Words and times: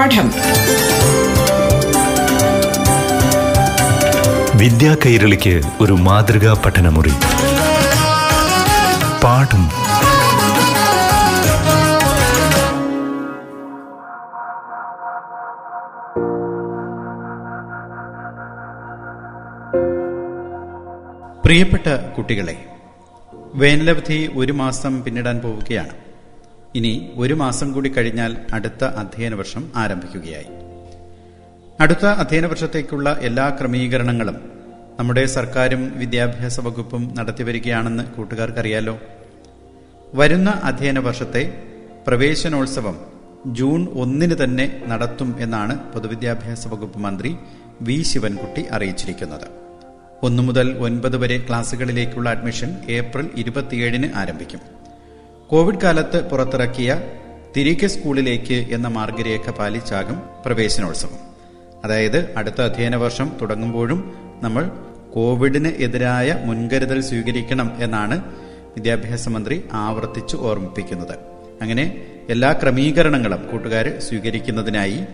പാഠം. 0.00 0.32
വിദ്യാ 4.58 4.96
കൈരളിക്ക് 5.06 5.60
ഒരു 5.80 5.92
മാതൃകാ 5.92 6.62
പഠനമുറി. 6.66 7.12
പാഠം. 9.24 9.68
പ്രിയപ്പെട്ട 21.44 21.96
കുട്ടികളെ 22.18 22.66
വേനലവധി 23.54 24.30
ഒരു 24.36 24.52
മാസം 24.52 25.04
പിന്നിടാൻ 25.04 25.38
പോവുകയാണ്. 25.38 26.09
ഇനി 26.74 27.10
ഒരു 27.16 27.34
മാസം 27.34 27.72
കൂടി 27.72 27.88
കഴിഞ്ഞാൽ 27.88 28.36
അടുത്ത 28.52 28.84
അധ്യയന 28.84 29.34
വർഷം 29.34 29.72
ആരംഭിക്കുകയായി. 29.76 30.46
അടുത്ത 31.80 32.06
അധ്യയന 32.06 32.46
വർഷത്തേക്കുള്ള 32.46 33.18
എല്ലാ 33.20 33.48
ക്രമീകരണങ്ങളും 33.48 34.50
നമ്മുടെ 34.98 35.26
സർക്കാരും 35.26 35.98
വിദ്യാഭ്യാസ 35.98 36.60
വകുപ്പും 36.60 37.14
നടത്തിവരികയാണെന്ന് 37.14 38.04
കൂട്ടുകാർക്കറിയാലോ? 38.04 39.00
വരുന്ന 40.14 40.50
അധ്യയന 40.50 40.98
വർഷത്തെ 40.98 41.62
പ്രവേശനോത്സവം 42.06 43.00
ജൂൺ 43.46 43.88
ഒന്നിന് 43.88 44.34
തന്നെ 44.44 44.84
നടത്തും 44.86 45.36
എന്നാണ് 45.40 45.92
പൊതുവിദ്യാഭ്യാസ 45.92 46.68
വകുപ്പ് 46.68 46.98
മന്ത്രി 46.98 47.36
വി. 47.80 48.02
ശിവൻകുട്ടി 48.02 48.64
അറിയിച്ചിരിക്കുന്നത്. 48.72 49.48
ഒന്നു 50.22 50.42
മുതൽ 50.42 50.78
ഒൻപത് 50.78 51.16
വരെ 51.16 51.46
ക്ലാസുകളിലേക്കുള്ള 51.48 52.30
അഡ്മിഷൻ 52.30 52.76
ഏപ്രിൽ 52.88 53.30
ഇരുപത്തിയേഴിന് 53.36 54.12
ആരംഭിക്കും. 54.14 54.79
കോവിഡ് 55.50 55.80
കാലത്ത് 55.80 56.30
പുറത്തിറക്കിയ 56.30 57.02
തിരികെ 57.56 57.86
സ്കൂളിലേക്ക് 57.86 58.74
എന്ന 58.74 58.88
മാർഗരേഖ 58.88 59.50
പാലിച്ചാകും 59.50 60.22
പ്രവേശനോത്സവം. 60.46 61.18
അതായത് 61.84 62.34
അടുത്ത 62.36 62.62
അധ്യയന 62.62 62.96
വർഷം 62.96 63.32
തുടങ്ങുമ്പോഴും 63.40 64.14
നമ്മൾ 64.42 64.70
കോവിഡിന് 65.14 65.68
എതിരായ 65.68 66.42
മുൻകരുതൽ 66.44 67.00
സ്വീകരിക്കണം 67.00 67.72
എന്നാണ് 67.80 68.24
വിദ്യാഭ്യാസ 68.76 69.28
മന്ത്രി 69.28 69.64
ആവർത്തിച്ച് 69.72 70.36
ഓർമ്മിപ്പിക്കുന്നത്. 70.36 71.18
അങ്ങനെ 71.62 72.06
എല്ലാ 72.28 72.52
ക്രമീകരണങ്ങളും 72.52 73.48
കൂട്ടുകാർ 73.52 73.98
സ്വീകരിക്കുന്നതിനായി 73.98 75.04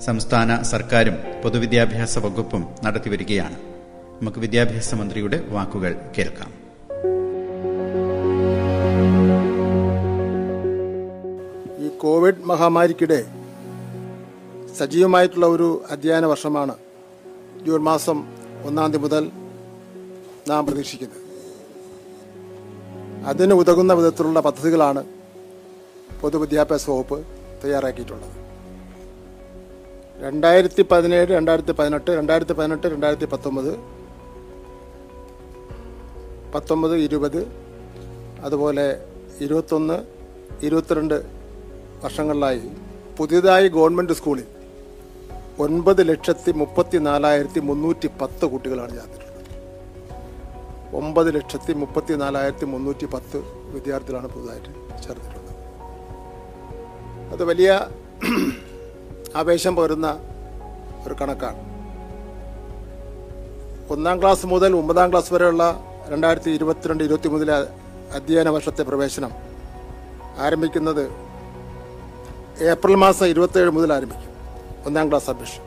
സംസ്ഥാന 0.00 0.62
സർക്കാരും 0.62 1.16
പൊതുവിദ്യാഭ്യാസ 1.44 2.18
വകുപ്പും 2.18 2.68
നടത്തിവരികയാണ്. 2.84 3.56
നമുക്ക് 4.20 4.38
വിദ്യാഭ്യാസ 4.38 4.94
മന്ത്രിയുടെ 4.94 5.42
വാക്കുകൾ 5.48 5.96
കേൾക്കാം. 6.18 6.61
കോവിഡ് 12.02 12.44
മഹാമാരിക്കിടെ 12.50 13.18
സജീവമായിട്ടുള്ള 14.78 15.46
ഒരു 15.46 15.68
അധ്യയന 15.90 16.26
വർഷമാണ് 16.26 16.74
ജൂൺ 17.66 17.80
മാസം 17.90 18.18
ഒന്നാം 18.68 18.90
തീയതി 18.92 19.02
മുതൽ 19.02 19.24
നാം 20.48 20.66
പ്രതീക്ഷിക്കുന്നത്. 20.66 21.20
അതിന് 23.30 23.54
ഉതകുന്ന 23.54 23.92
വിധത്തിലുള്ള 23.92 24.40
പദ്ധതികളാണ് 24.40 25.02
പൊതുവിദ്യാഭ്യാസ 26.22 26.90
വകുപ്പ് 26.90 27.18
തയ്യാറാക്കിയിട്ടുള്ളത്. 27.64 28.36
രണ്ടായിരത്തി 30.24 30.82
പതിനേഴ് 30.90 31.28
രണ്ടായിരത്തി 31.28 31.72
പതിനെട്ട് 31.72 32.10
രണ്ടായിരത്തി 32.10 32.52
പതിനെട്ട് 32.52 32.86
രണ്ടായിരത്തി 32.86 33.24
പത്തൊമ്പത് 33.24 33.72
പത്തൊമ്പത് 36.54 36.96
ഇരുപത് 36.96 37.40
അതുപോലെ 38.40 38.86
ഇരുപത്തൊന്ന് 39.40 39.96
ഇരുപത്തിരണ്ട് 40.66 41.41
വർഷങ്ങളിലായി 42.04 42.62
പുതിയതായി 43.18 43.68
ഗവൺമെന്റ് 43.68 44.12
സ്കൂളിൽ 44.12 44.48
ഒൻപത് 45.58 46.08
ലക്ഷത്തി 46.08 46.52
മുപ്പത്തി 46.52 46.98
നാലായിരത്തി 46.98 47.60
മുന്നൂറ്റി 47.60 48.08
പത്ത് 48.20 48.44
കുട്ടികളാണ് 48.46 48.92
ചേർന്നിട്ടുള്ളത്. 48.92 49.28
ഒമ്പത് 50.94 51.34
ലക്ഷത്തി 51.36 51.72
മുപ്പത്തി 51.72 52.14
നാലായിരത്തി 52.14 52.66
മുന്നൂറ്റി 52.66 53.06
പത്ത് 53.06 53.38
വിദ്യാർത്ഥികളാണ് 53.74 54.28
പുതുതായിട്ട് 54.28 54.70
ചേർന്നിട്ടുള്ളത്. 55.04 55.52
അത് 57.32 57.44
വലിയ 57.44 57.70
ആവേശം 59.36 59.76
പകരുന്ന 59.76 60.08
ഒരു 61.06 61.14
കണക്കാണ്. 61.20 61.60
ഒന്നാം 63.90 64.20
ക്ലാസ് 64.20 64.46
മുതൽ 64.46 64.72
ഒമ്പതാം 64.76 65.10
ക്ലാസ് 65.10 65.34
വരെയുള്ള 65.34 65.64
രണ്ടായിരത്തി 66.08 66.50
ഇരുപത്തിരണ്ട് 66.50 67.02
ഇരുപത്തി 67.04 67.28
മൂന്നിലെ 67.28 67.56
അധ്യയന 68.14 68.48
വർഷത്തെ 68.48 68.82
പ്രവേശനം 68.82 69.32
ആരംഭിക്കുന്നത് 70.38 71.04
ഏപ്രിൽ 72.60 72.94
മാസം 72.94 73.26
ഇരുപത്തേഴ് 73.26 73.70
മുതൽ 73.70 73.92
ആരംഭിക്കും. 73.92 74.32
ഒന്നാം 74.86 75.08
ക്ലാസ് 75.08 75.30
അഡ്മിഷൻ. 75.30 75.62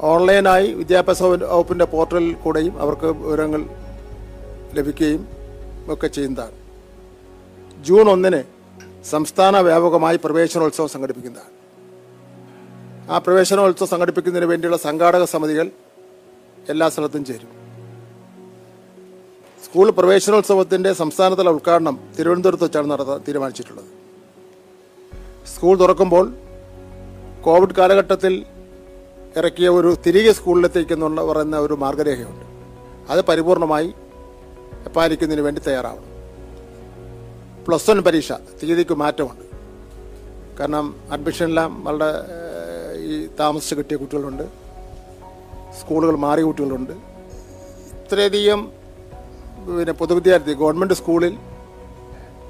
ഓൺലൈനായി 0.00 0.72
വിദ്യാഭ്യാസ 0.72 1.22
വകുപ്പിന്റെ 1.22 1.84
പോർട്ടലിൽ 1.84 2.34
കൂടെയും 2.34 2.80
അവർക്ക് 2.80 3.06
വിവരങ്ങൾ 3.06 3.68
ലഭിക്കുകയും 4.72 5.28
ഒക്കെ 5.88 6.06
ചെയ്യുന്നതാണ്. 6.06 6.52
ജൂൺ 7.84 8.10
ഒന്നിന് 8.10 8.42
സംസ്ഥാന 9.04 9.60
വ്യാപകമായി 9.60 10.16
പ്രവേശനോത്സവം 10.24 10.88
സംഘടിപ്പിക്കുന്നതാണ്. 10.88 11.54
ആ 13.12 13.18
പ്രവേശനോത്സവം 13.18 13.88
സംഘടിപ്പിക്കുന്നതിന് 13.88 14.50
വേണ്ടിയുള്ള 14.50 14.76
സംഘാടക 14.76 15.24
സമിതികൾ 15.24 15.70
എല്ലാ 16.68 16.88
സ്ഥലത്തും 16.88 17.24
ചേരും. 17.24 17.48
സ്കൂൾ 19.64 19.90
പ്രവേശനോത്സവത്തിന്റെ 19.90 20.92
സംസ്ഥാനതല 20.92 21.48
ഉദ്ഘാടനം 21.48 22.00
തിരുവനന്തപുരത്ത് 22.18 22.64
വെച്ചാണ് 22.64 22.90
നടത്താൻ 22.90 23.20
തീരുമാനിച്ചിട്ടുള്ളത്. 23.28 24.03
സ്കൂൾ 25.46 25.78
തുറക്കുമ്പോൾ 25.78 26.34
കോവിഡ് 27.44 27.74
കാലഘട്ടത്തിൽ 27.74 28.46
ഇറക്കിയ 29.36 29.68
ഒരു 29.68 29.96
തിരികെ 30.06 30.32
സ്കൂളിലെത്തിക്കുന്നുള്ള 30.32 31.26
പറയുന്ന 31.26 31.58
ഒരു 31.58 31.74
മാർഗരേഖയുണ്ട്. 31.74 32.44
അത് 33.12 33.20
പരിപൂർണമായി 33.24 33.94
പാലിക്കുന്നതിന് 34.96 35.44
വേണ്ടി 35.44 35.60
തയ്യാറാവണം. 35.60 36.14
പ്ലസ് 37.68 37.90
വൺ 37.90 38.00
പരീക്ഷ 38.00 38.32
തീയതിക്ക് 38.32 38.94
മാറ്റമുണ്ട്. 38.94 39.44
കാരണം 40.60 40.94
അഡ്മിഷനെല്ലാം 41.10 41.84
വളരെ 41.84 42.10
ഈ 42.98 43.28
താമസിച്ച് 43.40 43.74
കിട്ടിയ 43.74 43.96
കുട്ടികളുണ്ട്. 43.96 44.42
സ്കൂളുകൾ 45.80 46.16
മാറിയ 46.16 46.44
കുട്ടികളുണ്ട്. 46.44 46.92
ഇത്രയധികം 47.98 48.72
പിന്നെ 49.78 49.92
പൊതുവിദ്യാർത്ഥി 49.92 50.52
ഗവൺമെന്റ് 50.52 50.94
സ്കൂളിൽ 50.94 51.38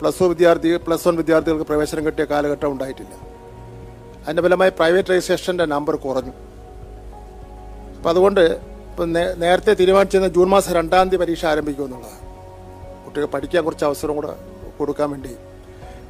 പ്ലസ് 0.01 0.21
ടു 0.21 0.27
വിദ്യാർത്ഥി 0.33 0.71
പ്ലസ് 0.87 1.05
വൺ 1.09 1.17
വിദ്യാർത്ഥികൾക്ക് 1.23 1.67
പ്രവേശനം 1.71 2.03
കിട്ടിയ 2.07 2.25
കാലഘട്ടം 2.33 2.69
ഉണ്ടായിട്ടില്ല. 2.75 3.15
അതിന്റെ 4.25 4.43
ഫലമായി 4.47 4.73
പ്രൈവറ്റൈസേഷന്റെ 4.79 5.65
നമ്പർ 5.75 5.97
കുറഞ്ഞു. 6.05 6.35
അപ്പം 7.97 8.11
അതുകൊണ്ട് 8.13 8.41
ഇപ്പം 8.91 9.13
നേരത്തെ 9.43 9.73
തീരുമാനിച്ചിരുന്ന 9.81 10.29
ജൂൺ 10.37 10.49
മാസം 10.55 10.73
രണ്ടാം 10.79 11.09
തീയതി 11.09 11.21
പരീക്ഷ 11.23 11.45
ആരംഭിക്കുമെന്നുള്ളതാണ് 11.53 12.21
കുട്ടികൾ 13.05 13.27
പഠിക്കാൻ 13.35 13.63
കുറച്ച് 13.65 13.87
അവസരം 13.89 14.15
കൂടെ 14.19 14.33
കൊടുക്കാൻ 14.79 15.09
വേണ്ടി. 15.15 15.33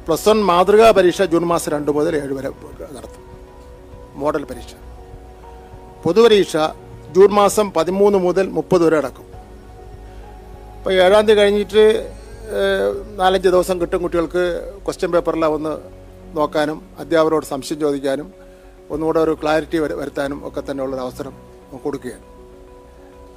പ്ലസ് 0.07 0.27
വൺ 0.29 0.39
മാതൃകാ 0.51 0.87
പരീക്ഷ 0.97 1.21
ജൂൺ 1.33 1.45
മാസം 1.53 1.71
രണ്ട് 1.75 1.91
മുതൽ 1.97 2.15
ഏഴ് 2.21 2.33
വരെ 2.39 2.49
നടത്തും. 2.97 3.23
മോഡൽ 4.21 4.43
പരീക്ഷ. 4.51 4.73
പൊതുപരീക്ഷ 6.03 6.57
ജൂൺ 7.15 7.29
മാസം 7.39 7.65
പതിമൂന്ന് 7.77 8.17
മുതൽ 8.25 8.45
മുപ്പത് 8.57 8.83
വരെ 8.85 8.97
അടക്കും 9.01 9.27
അപ്പോൾ 10.77 10.93
ഏഴാം 11.03 11.23
തീയതി 11.27 11.39
കഴിഞ്ഞിട്ട് 11.41 11.83
നാലഞ്ച് 13.17 13.49
ദിവസം 13.49 13.81
കിട്ടും 13.81 14.01
കുട്ടികൾക്ക് 14.01 14.73
ക്വസ്റ്റ്യൻ 14.85 15.11
പേപ്പറിൽ 15.11 15.45
ഒന്ന് 15.45 15.77
നോക്കാനും 16.37 16.89
അധ്യാപകരോട് 16.99 17.45
സംശയം 17.45 17.79
ചോദിക്കാനും 17.79 18.33
ഒന്നുകൂടെ 18.89 19.19
ഒരു 19.19 19.37
ക്ലാരിറ്റി 19.41 19.77
വരു- 19.77 19.97
വരുത്താനും 19.97 20.47
ഒക്കെ 20.47 20.63
തന്നെ 20.71 20.83
ഉള്ളൊരു 20.83 21.03
അവസരം 21.03 21.33
കൊടുക്കുകയാണ്. 21.83 22.23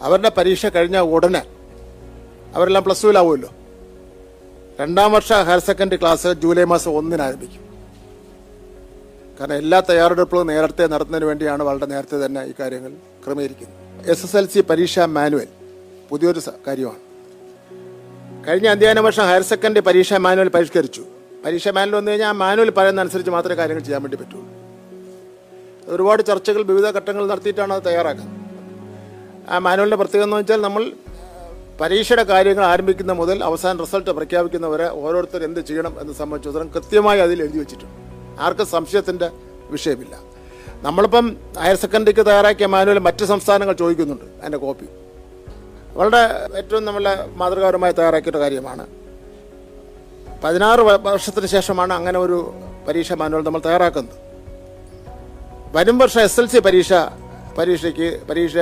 അവരുടെ 0.04 0.32
പരീക്ഷ 0.36 0.66
കഴിഞ്ഞ 0.66 0.98
ഉടനെ 0.98 1.42
അവരെല്ലാം 2.54 2.84
പ്ലസ് 2.84 3.02
ടുവിലാവുമല്ലോ 3.02 3.48
രണ്ടാം 4.80 5.12
വർഷ 5.12 5.32
ഹയർ 5.32 5.58
സെക്കൻഡറി 5.58 5.96
ക്ലാസ് 5.96 6.28
ജൂലൈ 6.28 6.64
മാസം 6.64 6.90
ഒന്നിന് 6.90 7.22
ആരംഭിക്കും. 7.22 7.68
കാരണം 9.40 9.56
എല്ലാ 9.56 9.80
തയ്യാറെടുപ്പുകളും 9.80 10.46
നേരത്തെ 10.46 10.86
നടത്തുന്നതിന് 10.86 11.26
വേണ്ടിയാണ് 11.26 11.62
വളരെ 11.62 11.86
നേരത്തെ 11.86 12.26
തന്നെ 12.26 12.44
ഈ 12.44 12.52
കാര്യങ്ങൾ 12.60 12.92
ക്രമീകരിക്കുന്നത്. 13.26 14.10
എസ് 14.10 14.24
എസ് 14.24 14.36
എൽ 14.36 14.48
സി 14.48 14.60
പരീക്ഷാ 14.60 15.04
മാനുവൽ 15.04 15.46
പുതിയൊരു 16.08 16.40
കാര്യമാണ്. 16.66 17.07
കഴിഞ്ഞ 18.48 18.68
അധ്യയന 18.68 19.00
വർഷം 19.00 19.24
ഹയർ 19.28 19.42
സെക്കൻഡറി 19.42 19.80
പരീക്ഷാ 19.86 20.16
മാനുവൽ 20.16 20.48
പരിഷ്കരിച്ചു. 20.48 21.02
പരീക്ഷാ 21.44 21.70
മാനുവൽ 21.70 21.96
വന്നു 21.96 22.10
കഴിഞ്ഞാൽ 22.10 22.28
ആ 22.28 22.32
മാനുവൽ 22.42 22.70
പറയുന്ന 22.70 23.00
അനുസരിച്ച് 23.00 23.30
മാത്രമേ 23.30 23.54
കാര്യങ്ങൾ 23.54 23.82
ചെയ്യാൻ 23.82 24.02
വേണ്ടി 24.02 24.16
പറ്റുള്ളൂ. 24.16 24.46
ഒരുപാട് 25.94 26.22
ചർച്ചകൾ 26.22 26.62
വിവിധ 26.62 26.86
ഘട്ടങ്ങൾ 26.98 27.26
നടത്തിയിട്ടാണ് 27.28 27.72
അത് 27.72 27.82
തയ്യാറാക്കുന്നത്. 27.88 28.36
ആ 29.50 29.58
മാനുവലിന്റെ 29.58 29.96
പ്രത്യേകത 29.96 30.26
എന്ന് 30.26 30.36
വെച്ചാൽ 30.36 30.60
നമ്മൾ 30.62 30.92
പരീക്ഷയുടെ 31.80 32.22
കാര്യങ്ങൾ 32.22 32.64
ആരംഭിക്കുന്ന 32.64 33.12
മുതൽ 33.12 33.44
അവസാന 33.48 33.76
റിസൾട്ട് 33.84 34.10
പ്രഖ്യാപിക്കുന്നവരെ 34.10 34.88
ഓരോരുത്തർ 35.02 35.44
എന്ത് 35.44 35.60
ചെയ്യണം 35.60 36.00
എന്ന് 36.00 36.12
സംബന്ധിച്ചിടത്തോളം 36.12 36.70
കൃത്യമായി 36.76 37.20
അതിൽ 37.20 37.42
എഴുതി 37.42 37.58
വെച്ചിട്ടുണ്ട്. 37.58 37.98
ആർക്കും 38.40 38.66
സംശയത്തിന്റെ 38.66 39.30
വിഷയമില്ല. 39.70 40.14
നമ്മളിപ്പം 40.86 41.36
ഹയർ 41.58 41.76
സെക്കൻഡറിക്ക് 41.76 42.26
തയ്യാറാക്കിയ 42.26 42.66
മാനുവൽ 42.76 42.98
മറ്റ് 42.98 43.24
സംസ്ഥാനങ്ങൾ 43.24 43.74
ചോദിക്കുന്നുണ്ട് 43.74 44.24
അതിന്റെ 44.40 44.58
കോപ്പി. 44.58 44.88
വളരെ 45.98 46.22
ഏറ്റവും 46.58 46.84
നമ്മളെ 46.84 47.12
മാതൃകാപരമായി 47.40 47.94
തയ്യാറാക്കിയൊരു 47.98 48.38
കാര്യമാണ്. 48.38 48.84
പതിനാറ് 50.44 50.80
വർഷത്തിന് 50.80 51.46
ശേഷമാണ് 51.46 51.92
അങ്ങനെ 51.92 52.18
ഒരു 52.18 52.38
പരീക്ഷ 52.88 53.12
മാനുവൽ 53.12 53.42
നമ്മൾ 53.44 53.62
തയ്യാറാക്കുന്നത്. 53.64 54.18
വരും 55.76 55.98
വർഷം 55.98 56.20
എസ് 56.20 56.40
എൽ 56.40 56.46
സി 56.46 56.58
പരീക്ഷ 56.58 56.92
പരീക്ഷയ്ക്ക് 57.58 58.08
പരീക്ഷ 58.28 58.56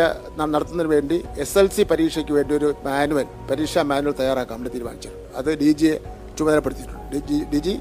നടത്തുന്നതിന് 0.55 0.91
വേണ്ടി 0.95 1.25
എസ് 1.39 1.59
എൽ 1.59 1.69
സി 1.69 1.83
പരീക്ഷയ്ക്ക് 1.83 2.33
വേണ്ടി 2.33 2.55
ഒരു 2.55 2.75
മാനുവൽ 2.87 3.27
പരീക്ഷാ 3.51 3.83
മാനുവൽ 3.83 4.15
തയ്യാറാക്കാൻ 4.21 4.57
വേണ്ടി 4.59 4.73
തീരുമാനിച്ചു 4.77 5.11
അത് 5.37 5.51
ഡി 5.63 5.71
ജിയെ 5.81 5.95
ചുമതലപ്പെടുത്തിയിട്ടുണ്ട്. 6.39 7.03
ഡി 7.13 7.21
ജി 7.29 7.45
ഡി 7.53 7.61
ജി 7.67 7.75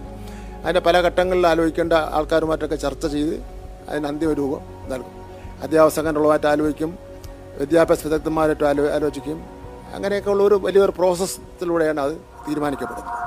അതിന്റെ 0.64 0.80
പല 0.80 1.02
ഘട്ടങ്ങളിൽ 1.08 1.48
ആലോചിക്കേണ്ട 1.48 1.94
ആൾക്കാരുമായിട്ടൊക്കെ 1.94 2.76
ചർച്ച 2.76 3.06
ചെയ്ത് 3.06 3.36
അതിന് 3.90 4.08
അന്തിമ 4.08 4.34
രൂപം 4.42 4.62
നൽകും. 4.92 5.14
അധ്യാപക 5.64 5.92
സംഘടനകളുമായിട്ട് 5.98 6.48
ആലോചിക്കും. 6.48 7.05
വിദ്യാഭ്യാസ 7.60 8.06
വിദഗ്ധന്മാരായിട്ട് 8.06 8.64
ആലോ 8.64 8.88
ആലോചിക്കും 8.88 9.44
അങ്ങനെയൊക്കെ 9.94 10.30
ഉള്ള 10.30 10.44
ഒരു 10.44 10.56
വലിയൊരു 10.56 10.92
പ്രോസസ്സിലൂടെയാണ് 10.92 12.00
അത് 12.00 12.12
തീരുമാനിക്കപ്പെടുന്നത്. 12.50 13.26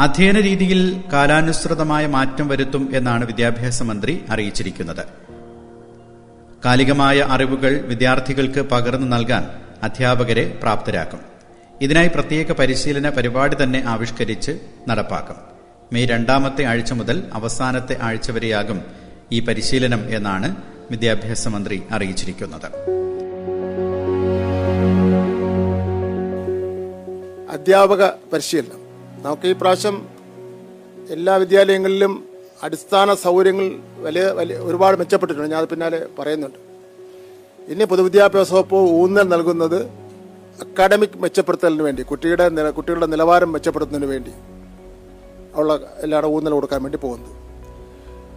അധ്യയന 0.00 0.40
രീതിയിൽ 0.40 1.04
കാലാനുസൃതമായ 1.12 2.06
മാറ്റം 2.06 2.48
വരുത്തും 2.48 2.90
എന്നാണ് 2.92 3.24
വിദ്യാഭ്യാസ 3.24 3.82
മന്ത്രി 3.82 4.24
അറിയിച്ചിരിക്കുന്നത്. 4.30 5.06
കാലികമായ 6.64 7.26
അറിവുകൾ 7.30 7.80
വിദ്യാർത്ഥികൾക്ക് 7.80 8.60
പകർന്നു 8.60 9.06
നൽകാൻ 9.06 9.50
അധ്യാപകരെ 9.82 10.58
പ്രാപ്തരാക്കും. 10.62 11.20
ഇതിനായി 11.80 12.08
പ്രത്യേക 12.08 12.52
പരിശീലന 12.52 13.10
പരിപാടി 13.10 13.56
തന്നെ 13.62 13.84
ആവിഷ്കരിച്ച് 13.86 14.52
നടപ്പാക്കും. 14.88 15.49
മെയ് 15.92 16.08
രണ്ടാമത്തെ 16.08 16.64
ആഴ്ച 16.64 16.92
മുതൽ 16.92 17.16
അവസാനത്തെ 17.32 17.94
ആഴ്ച 18.02 18.30
വരെയാകും 18.30 18.80
ഈ 19.32 19.38
പരിശീലനം 19.40 20.02
എന്നാണ് 20.16 20.48
വിദ്യാഭ്യാസ 20.90 21.48
മന്ത്രി 21.48 21.82
അറിയിച്ചിരിക്കുന്നത്. 21.90 22.66
അധ്യാപക 27.50 28.06
പരിശീലനം. 28.32 28.80
നമുക്ക് 29.24 29.46
ഈ 29.46 29.52
പ്രാവശ്യം 29.52 29.96
എല്ലാ 31.10 31.34
വിദ്യാലയങ്ങളിലും 31.36 32.12
അടിസ്ഥാന 32.62 33.14
സൗകര്യങ്ങൾ 33.14 33.66
വലിയ 34.06 34.22
വലിയ 34.22 34.56
ഒരുപാട് 34.58 34.96
മെച്ചപ്പെട്ടിട്ടുണ്ട്. 34.96 35.50
ഞാൻ 35.54 35.64
പിന്നാലെ 35.64 36.00
പറയുന്നുണ്ട്. 36.18 36.60
ഇനി 37.72 37.84
പൊതുവിദ്യാഭ്യാസ 37.84 38.52
വകുപ്പ് 38.52 38.76
ഊന്നൽ 38.76 39.28
നൽകുന്നത് 39.34 39.80
അക്കാഡമിക് 40.66 41.18
മെച്ചപ്പെടുത്തലിന് 41.18 41.82
വേണ്ടി 41.82 42.02
കുട്ടിയുടെ 42.02 42.70
കുട്ടികളുടെ 42.78 43.06
നിലവാരം 43.06 43.52
മെച്ചപ്പെടുത്തുന്നതിന് 43.52 44.10
വേണ്ടി. 44.12 44.34
ഉള്ള 45.56 45.80
എല്ലാവരുടെ 45.98 46.32
ഊന്നൽ 46.32 46.52
കൊടുക്കാൻ 46.52 46.82
വേണ്ടി 46.82 46.98
പോകുന്നത്. 46.98 47.30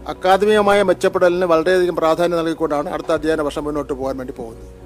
അക്കാദമികമായ 0.07 0.83
മെച്ചപ്പെടലിന് 0.83 1.45
വളരെയധികം 1.45 1.95
പ്രാധാന്യം 1.95 2.37
നൽകിക്കൊണ്ടാണ് 2.37 2.89
അടുത്ത 2.89 3.11
അധ്യയന 3.11 3.41
വർഷം 3.41 3.63
മുന്നോട്ട് 3.63 3.93
പോകാൻ 3.93 4.17
വേണ്ടി 4.17 4.33
പോകുന്നത്. 4.33 4.83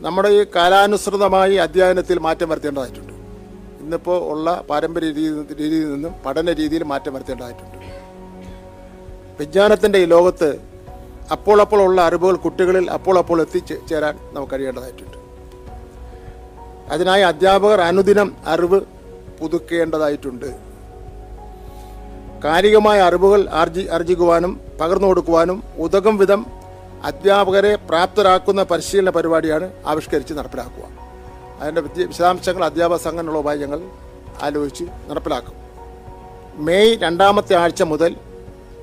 നമ്മുടെ 0.00 0.28
ഈ 0.28 0.44
കാലാനുസൃതമായി 0.56 1.54
അധ്യയനത്തിൽ 1.54 2.18
മാറ്റം 2.18 2.48
വരുത്തേണ്ടതായിട്ടുണ്ട്. 2.48 3.12
ഇന്നിപ്പോൾ 3.80 4.32
ഉള്ള 4.32 4.64
പാരമ്പര്യ 4.70 5.06
രീതി 5.06 5.54
രീതിയിൽ 5.54 5.92
നിന്നും 5.94 6.14
പഠന 6.26 6.52
രീതിയിൽ 6.52 6.84
മാറ്റം 6.84 7.14
വരുത്തേണ്ടതായിട്ടുണ്ട്. 7.14 7.76
വിജ്ഞാനത്തിന്റെ 9.40 9.98
ഈ 9.98 10.04
ലോകത്ത് 10.04 10.58
അപ്പോൾ 11.32 11.60
അപ്പോൾ 11.60 11.82
ഉള്ള 11.82 12.00
അറിവുകൾ 12.02 12.36
കുട്ടികളിൽ 12.36 12.90
അപ്പോൾ 12.90 13.18
അപ്പോൾ 13.18 13.40
എത്തിച്ചേരാൻ 13.40 14.18
നമുക്ക് 14.32 14.52
കഴിയേണ്ടതായിട്ടുണ്ട്. 14.52 15.18
അതിനായി 16.90 17.22
അധ്യാപകർ 17.22 17.80
അനുദിനം 17.80 18.36
അറിവ് 18.46 18.93
പുതുക്കേണ്ടതായിട്ടുണ്ട്. 19.40 20.50
കാലികമായ 22.44 22.98
അറിവുകൾ 23.00 23.40
ആർജി 23.60 23.82
ആർജിക്കുവാനും 23.96 24.60
പകർന്നു 24.80 25.08
കൊടുക്കുവാനും 25.08 25.58
ഉതകും 25.84 26.16
വിധം 26.18 26.40
അധ്യാപകരെ 27.04 27.72
പ്രാപ്തരാക്കുന്ന 27.88 28.62
പരിശീലന 28.62 29.10
പരിപാടിയാണ് 29.10 29.66
ആവിഷ്കരിച്ച് 29.86 30.34
നടപ്പിലാക്കുക. 30.34 30.84
അതിന്റെ 31.60 31.80
വിശദാംശങ്ങൾ 31.80 32.64
അധ്യാപക 32.64 32.98
സംഘടനകളുമായി 33.06 33.58
ഞങ്ങൾ 33.58 33.80
ആലോചിച്ച് 34.42 34.84
നടപ്പിലാക്കും. 35.10 35.56
മെയ് 36.66 36.98
രണ്ടാമത്തെ 37.02 37.54
ആഴ്ച 37.56 37.82
മുതൽ 37.82 38.16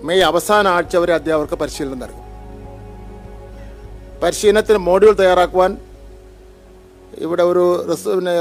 മെയ് 0.08 0.22
അവസാന 0.22 0.68
ആഴ്ച 0.68 0.96
വരെ 0.98 1.14
അധ്യാപകർക്ക് 1.14 1.56
പരിശീലനം 1.56 2.00
നൽകും. 2.00 2.26
പരിശീലനത്തിന് 4.24 4.78
മോഡ്യൂൾ 4.78 5.14
തയ്യാറാക്കുവാൻ 5.14 5.78
ഇവിടെ 7.26 7.44
ഒരു 7.44 7.64
പിന്നെ 8.18 8.34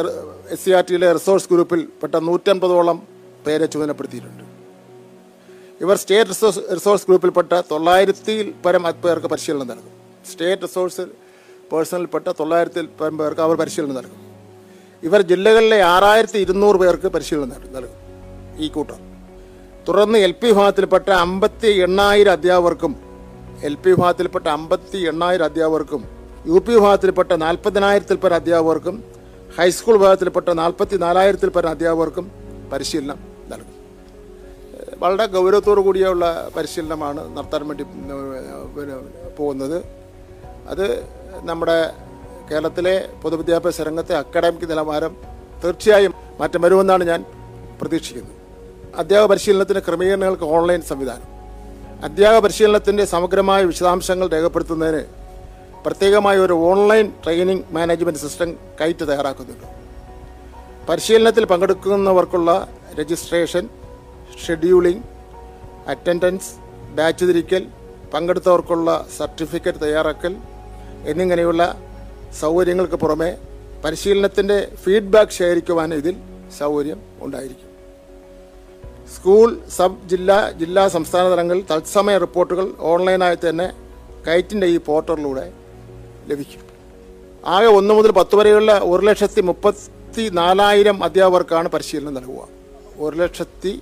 എസ് 0.54 0.62
സി 0.64 0.70
ആർ 0.70 0.84
ടിയിലെ 0.88 1.12
റിസോഴ്സ് 1.12 1.48
ഗ്രൂപ്പിൽ 1.52 1.80
പെട്ട 2.02 2.14
നൂറ്റൻപതോളം 2.28 2.98
പേരെ 3.46 3.66
ചുമതലപ്പെടുത്തിയിട്ടുണ്ട്. 3.72 4.44
ഇവർ 5.84 5.96
സ്റ്റേറ്റ് 5.96 6.30
റിസോഴ്സ് 6.30 6.60
റിസോഴ്സ് 6.76 7.06
ഗ്രൂപ്പിൽപ്പെട്ട 7.08 7.52
തൊള്ളായിരത്തിൽ 7.70 8.52
പരം 8.64 8.82
പേർക്ക് 9.04 9.26
പരിശീലനം 9.26 9.68
നൽകും. 9.72 9.92
സ്റ്റേറ്റ് 10.30 10.62
റിസോഴ്സ് 10.62 11.04
പേഴ്സണലിൽപ്പെട്ട 11.72 12.28
തൊള്ളായിരത്തിൽ 12.40 12.86
പരം 13.00 13.18
പേർക്ക് 13.18 13.42
അവർ 13.46 13.56
പരിശീലനം 13.62 13.96
നൽകും. 14.00 14.20
ഇവർ 15.08 15.20
ജില്ലകളിലെ 15.30 15.82
ആറായിരത്തി 15.82 16.38
ഇരുന്നൂറ് 16.38 16.76
പേർക്ക് 16.82 17.08
പരിശീലനം 17.16 17.50
നൽകും 17.76 17.98
ഈ 18.64 18.68
കൂട്ടം. 18.76 19.00
തുടർന്ന് 19.88 20.18
എൽ 20.18 20.32
പി 20.40 20.46
വിഭാഗത്തിൽപ്പെട്ട 20.46 21.08
അമ്പത്തി 21.26 21.70
എണ്ണായിരം 21.86 22.32
അധ്യാപകർക്കും 22.32 22.94
എൽ 23.68 23.74
പി 23.74 23.90
വിഭാഗത്തിൽപ്പെട്ട 23.90 24.46
അമ്പത്തി 24.48 24.98
എണ്ണായിരം 25.10 25.44
അധ്യാപകർക്കും 25.44 26.19
യു 26.48 26.58
പി 26.58 26.72
വിഭാഗത്തിൽപ്പെട്ട 26.72 27.32
നാൽപ്പതിനായിരത്തിൽ 27.32 28.16
പരം 28.16 28.34
അധ്യാപകർക്കും 28.34 29.04
ഹൈസ്കൂൾ 29.58 29.96
വിഭാഗത്തിൽപ്പെട്ട 29.96 30.48
നാൽപ്പത്തി 30.50 30.96
നാലായിരത്തിൽ 30.96 31.48
പരം 31.48 31.68
അധ്യാപകർക്കും 31.68 32.32
പരിശീലനം 32.72 33.18
നൽകും. 33.48 33.74
വളരെ 34.98 35.26
ഗൗരവത്തോടു 35.26 35.80
കൂടിയുള്ള 35.80 36.50
പരിശീലനമാണ് 36.56 37.36
നടത്താൻ 37.36 37.68
വേണ്ടി 37.68 37.84
പോകുന്നത്. 39.38 39.84
അത് 40.68 40.86
നമ്മുടെ 41.40 41.92
കേരളത്തിലെ 42.50 43.08
പൊതുവിദ്യാഭ്യാസ 43.22 43.80
രംഗത്തെ 43.80 44.14
അക്കാഡമിക് 44.16 44.70
നിലവാരം 44.70 45.16
തീർച്ചയായും 45.64 46.14
മാറ്റം 46.40 46.62
വരുമെന്നാണ് 46.62 47.04
ഞാൻ 47.04 47.24
പ്രതീക്ഷിക്കുന്നത് 47.80 48.36
അധ്യാപക 48.96 49.26
പരിശീലനത്തിന് 49.28 49.80
ക്രമീകരണങ്ങൾക്ക് 49.80 50.44
ഓൺലൈൻ 50.44 50.80
സംവിധാനം. 50.82 51.28
അധ്യാപക 52.04 52.38
പരിശീലനത്തിന്റെ 52.38 53.04
സമഗ്രമായ 53.04 53.64
വിശദാംശങ്ങൾ 53.64 54.28
രേഖപ്പെടുത്തുന്നതിന് 54.28 55.19
പ്രത്യേകമായ 55.84 56.38
ഒരു 56.38 56.52
ഓൺലൈൻ 56.70 57.06
ട്രെയിനിങ് 57.24 57.64
മാനേജ്മെന്റ് 57.76 58.20
സിസ്റ്റം 58.22 58.50
കയറ്റ് 58.80 59.04
തയ്യാറാക്കുന്നുണ്ട്. 59.08 59.66
പരിശീലനത്തിൽ 60.88 61.44
പങ്കെടുക്കുന്നവർക്കുള്ള 61.44 62.50
രജിസ്ട്രേഷൻ 62.98 63.64
ഷെഡ്യൂളിംഗ് 64.44 65.04
അറ്റൻഡൻസ് 65.92 66.50
ബാച്ച് 66.98 67.24
തിരിക്കൽ 67.30 67.62
പങ്കെടുത്തവർക്കുള്ള 68.14 68.88
സർട്ടിഫിക്കറ്റ് 69.18 69.82
തയ്യാറാക്കൽ 69.84 70.32
എന്നിങ്ങനെയുള്ള 71.10 71.62
സൗകര്യങ്ങൾക്ക് 72.40 72.98
പുറമെ 73.04 73.30
പരിശീലനത്തിന്റെ 73.84 74.58
ഫീഡ്ബാക്ക് 74.82 75.36
ശേഖരിക്കുവാൻ 75.38 75.94
ഇതിൽ 75.94 76.16
സൗകര്യം 76.58 76.98
ഉണ്ടായിരിക്കും. 77.24 77.68
സ്കൂൾ 79.14 79.48
സബ് 79.76 80.02
ജില്ലാ 80.10 80.38
ജില്ലാ 80.60 80.84
സംസ്ഥാന 80.96 81.24
തലങ്ങളിൽ 81.32 81.62
തത്സമയ 81.70 82.18
റിപ്പോർട്ടുകൾ 82.24 82.66
ഓൺലൈനായി 82.92 83.38
തന്നെ 83.48 83.68
കയറ്റിന്റെ 84.26 84.66
ഈ 84.74 84.76
പോർട്ടലിലൂടെ 84.88 85.46
ലഭിക്കും. 86.32 86.62
ആകെ 87.54 87.68
ഒന്ന് 87.78 87.92
മുതൽ 87.94 88.10
പത്ത് 88.10 88.34
വരെയുള്ള 88.36 88.72
ഒരു 88.92 89.02
ലക്ഷത്തി 89.08 89.40
മുപ്പത്തി 89.50 90.24
നാലായിരം 90.40 91.04
അധ്യാപകർക്കാണ് 91.04 91.68
പരിശീലനം 91.74 92.14
നൽകുക. 92.18 92.40
ഒരു 93.04 93.14
ലക്ഷത്തി 93.22 93.72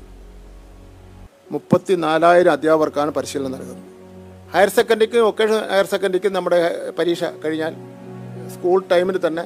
മുപ്പത്തി 1.52 1.94
നാലായിരം 2.06 2.52
അധ്യാപകർക്കാണ് 2.52 3.10
പരിശീലനം 3.10 3.52
നൽകുന്നത്. 3.56 3.84
ഹയർ 4.54 4.70
സെക്കൻഡറിക്കും 4.78 5.24
വൊക്കേഷണൽ 5.28 5.62
ഹയർ 5.72 5.86
സെക്കൻഡറിക്കും 5.92 6.32
നമ്മുടെ 6.32 6.60
പരീക്ഷ 6.98 7.24
കഴിഞ്ഞാൽ 7.44 7.74
സ്കൂൾ 8.54 8.78
ടൈമിൽ 8.92 9.16
തന്നെ 9.26 9.44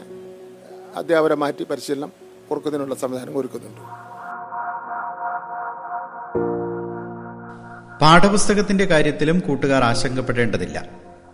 അധ്യാപകരെ 1.00 1.36
മാറ്റി 1.42 1.64
പരിശീലനം 1.70 2.10
കൊടുക്കുന്നതിനുള്ള 2.48 2.94
സംവിധാനം 3.02 3.38
ഒരുക്കുന്നുണ്ട്. 3.40 3.82
പാഠപുസ്തകത്തിന്റെ 8.02 8.84
കാര്യത്തിലും 8.84 9.38
കൂട്ടുകാർ 9.46 9.82
ആശങ്കപ്പെടേണ്ടതില്ല. 9.84 10.78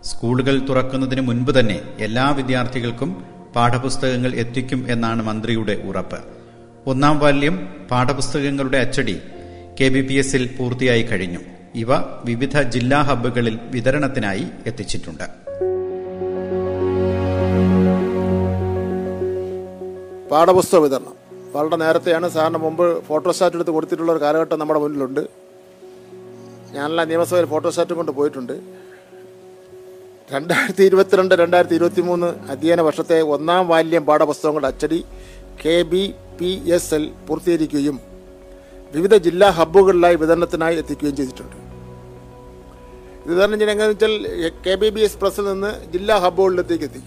സ്കൂളുകൾ 0.03 0.59
തുറക്കുന്നതിന് 0.59 1.21
മുൻപ് 1.21 1.59
തന്നെ 1.59 1.81
എല്ലാ 1.99 2.29
വിദ്യാർത്ഥികൾക്കും 2.31 3.25
പാഠപുസ്തകങ്ങൾ 3.55 4.31
എത്തിക്കും 4.33 4.91
എന്നാണ് 4.91 5.21
മന്ത്രിയുടെ 5.23 5.83
ഉറപ്പ്. 5.89 6.19
ഒന്നാം 6.87 7.19
വാല്യം 7.19 7.55
പാഠപുസ്തകങ്ങളുടെ 7.91 8.77
അച്ചടി 8.77 9.21
കെ 9.81 9.87
ബി 9.87 10.01
പി 10.01 10.13
എസിൽ 10.13 10.55
പൂർത്തിയായി 10.59 11.01
കഴിഞ്ഞു. 11.01 11.39
ഇവ 11.75 11.87
വിവിധ 12.23 12.61
ജില്ലാ 12.61 13.01
ഹബ്ബുകളിൽ 13.01 13.59
വിതരണത്തിനായി 13.63 14.47
എത്തിച്ചിട്ടുണ്ട്. 14.67 15.27
പാഠപുസ്തക 20.31 20.79
വിതരണം. 20.79 21.15
വളരെ 21.55 21.75
നേരത്തെയാണ് 21.75 22.29
സാറിന് 22.29 22.57
മുമ്പ് 22.57 23.03
ഫോട്ടോസ്റ്റാറ്റ് 23.03 23.55
എടുത്ത് 23.55 23.71
കൊടുത്തിട്ടുള്ള 23.71 24.11
ഒരു 24.11 24.21
കാലഘട്ടം 24.21 24.59
നമ്മുടെ 24.59 24.79
മുന്നിലുണ്ട്. 24.79 25.21
ഞാനെല്ലാം 26.73 27.07
നിയമസഭയിൽ 27.07 27.45
ഫോട്ടോസ്റ്റാറ്റ് 27.45 27.93
കൊണ്ട് 27.93 28.11
പോയിട്ടുണ്ട്. 28.11 28.55
രണ്ടായിരത്തി 30.33 30.83
ഇരുപത്തിരണ്ട് 30.89 31.33
രണ്ടായിരത്തി 31.41 31.75
ഇരുപത്തി 31.77 32.01
മൂന്ന് 32.07 32.27
അധ്യയന 32.53 32.81
വർഷത്തെ 32.87 33.17
ഒന്നാം 33.35 33.63
വാല്യം 33.71 34.03
പാഠപുസ്തകങ്ങളുടെ 34.09 34.67
അച്ചടി 34.71 34.99
K 35.61 35.75
B 35.91 36.01
P 36.39 36.51
S 36.75 36.91
L 36.97 37.03
പൂർത്തീകരിക്കുകയും 37.27 37.97
വിവിധ 38.95 39.15
ജില്ലാ 39.27 39.47
ഹബ്ബുകളിലായി 39.59 40.17
വിതരണത്തിനായി 40.23 40.75
എത്തിക്കുകയും 40.81 41.15
ചെയ്തിട്ടുണ്ട്. 41.19 41.55
ഇത് 43.25 43.33
തന്നെ 43.39 43.55
ഞാൻ 43.61 43.69
എങ്ങനെയാണെന്ന് 43.73 43.95
വെച്ചാൽ 43.95 44.13
കെ 44.67 44.75
ബി 44.83 44.89
ബി 44.97 45.01
എസ് 45.07 45.17
പ്രസിൽ 45.23 45.47
നിന്ന് 45.51 45.71
ജില്ലാ 45.95 46.17
ഹബ്ബുകളിലേക്ക് 46.25 46.85
എത്തി. 46.89 47.03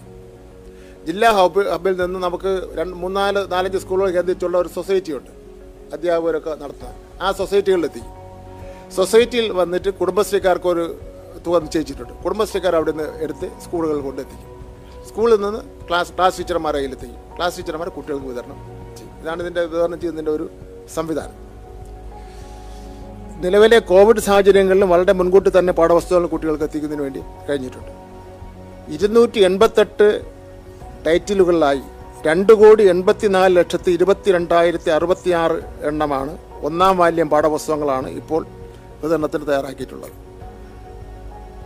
ജില്ലാ 1.07 1.29
ഹബ് 1.39 1.63
ഹബിൽ 1.75 1.95
നിന്ന് 2.03 2.19
നമുക്ക് 2.25 2.51
രണ്ട് 2.79 2.95
മൂന്നാൽ 3.03 3.37
നാലഞ്ച് 3.55 3.81
സ്കൂളുകൾ 3.85 4.11
കേന്ദ്രീകരിച്ചുള്ള 4.17 4.57
ഒരു 4.63 4.69
സൊസൈറ്റിയുണ്ട് 4.77 5.31
അധ്യാപകരൊക്കെ 5.95 6.51
നടത്താൻ. 6.63 6.93
ആ 7.23 7.31
സൊസൈറ്റികളിലെത്തി. 7.39 8.03
സൊസൈറ്റിയിൽ 8.99 9.47
വന്നിട്ട് 9.61 9.89
കുടുംബശ്രീക്കാർക്ക് 10.01 10.69
ഒരു 10.75 10.85
തുക 11.45 11.59
നിശ്ചയിച്ചിട്ടുണ്ട് 11.63 12.13
കുടുംബശ്രീക്കാർ 12.23 12.75
അവിടെ 12.79 12.91
നിന്ന് 12.91 13.07
എടുത്ത് 13.25 13.47
സ്കൂളുകളിൽ 13.63 14.01
കൊണ്ടെത്തിക്കും. 14.07 14.49
സ്കൂളിൽ 15.09 15.39
നിന്ന് 15.45 15.61
ക്ലാസ് 15.87 16.11
ക്ലാസ് 16.17 16.37
ടീച്ചർമാരെ 16.39 16.77
കയ്യിലെത്തിക്കും. 16.77 17.21
ക്ലാസ് 17.37 17.57
ടീച്ചർമാർ 17.57 17.89
കുട്ടികൾക്ക് 17.95 18.27
വിതരണം 18.31 18.59
ചെയ്യും. 18.97 19.15
ഇതാണ് 19.21 19.41
ഇതിന്റെ 19.43 19.61
വിതരണം 19.73 19.99
ചെയ്യുന്നതിന്റെ 20.01 20.31
ഒരു 20.37 20.45
സംവിധാനം. 20.95 21.37
നിലവിലെ 23.43 23.79
കോവിഡ് 23.91 24.21
സാഹചര്യങ്ങളിലും 24.29 24.89
വളരെ 24.89 25.13
മുൻകൂട്ടി 25.19 25.51
തന്നെ 25.57 25.73
പാഠവസ്തുക്കൾ 25.79 26.27
കുട്ടികൾക്ക് 26.33 26.65
എത്തിക്കുന്നതിന് 26.67 27.03
വേണ്ടി 27.05 27.21
കഴിഞ്ഞിട്ടുണ്ട്. 27.49 27.91
ഇരുന്നൂറ്റി 28.95 29.39
എൺപത്തെട്ട് 29.49 30.07
ടൈറ്റിലുകളിലായി 31.07 31.83
രണ്ട് 32.27 32.53
കോടി 32.59 32.83
എൺപത്തിനാല് 32.93 33.53
ലക്ഷത്തി 33.57 33.91
ഇരുപത്തി 33.91 34.31
രണ്ടായിരത്തി 34.31 34.89
അറുപത്തിയാറ് 34.97 35.57
എണ്ണമാണ് 35.89 36.33
ഒന്നാം 36.67 36.97
വാല്യം 36.97 37.29
പാഠപുസ്തകങ്ങളാണ് 37.29 38.09
ഇപ്പോൾ 38.19 38.41
വിതരണത്തിന് 39.01 39.47
തയ്യാറാക്കിയിട്ടുള്ളത്. 39.47 40.22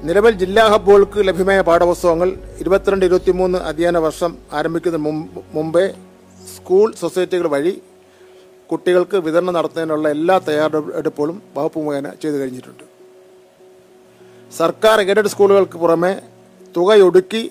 നിലവിൽ 0.05 0.33
ജില്ലാ 0.41 0.63
ഹബ്ബുകൾക്ക് 0.71 1.19
ലഭ്യമായ 1.27 1.59
പാഠപുസ്തകങ്ങൾ 1.61 2.29
ഇരുപത്തിരണ്ട് 2.61 3.05
ഇരുപത്തിമൂന്ന് 3.05 3.57
അധ്യയന 3.69 3.97
വർഷം 3.97 4.31
ആരംഭിക്കുന്നതിന് 4.57 5.11
മുമ്പേ 5.55 5.83
സ്കൂൾ 6.55 6.93
സൊസൈറ്റികൾ 7.01 7.47
വഴി 7.47 7.73
കുട്ടികൾക്ക് 8.71 9.17
വിതരണം 9.17 9.53
നടത്തുന്നതിനുള്ള 9.53 10.09
എല്ലാ 10.15 10.35
തയ്യാറെടുപ്പുകളും 10.47 11.37
വകുപ്പ് 11.55 11.79
മുഖേന 11.85 12.07
ചെയ്തു 12.21 12.35
കഴിഞ്ഞിട്ടുണ്ട്. 12.35 12.83
സർക്കാർ 14.57 14.99
എയ്ഡഡ് 15.03 15.31
സ്കൂളുകൾക്ക് 15.33 15.77
പുറമെ 15.83 16.13
തുകയൊടുക്കി 16.75 17.43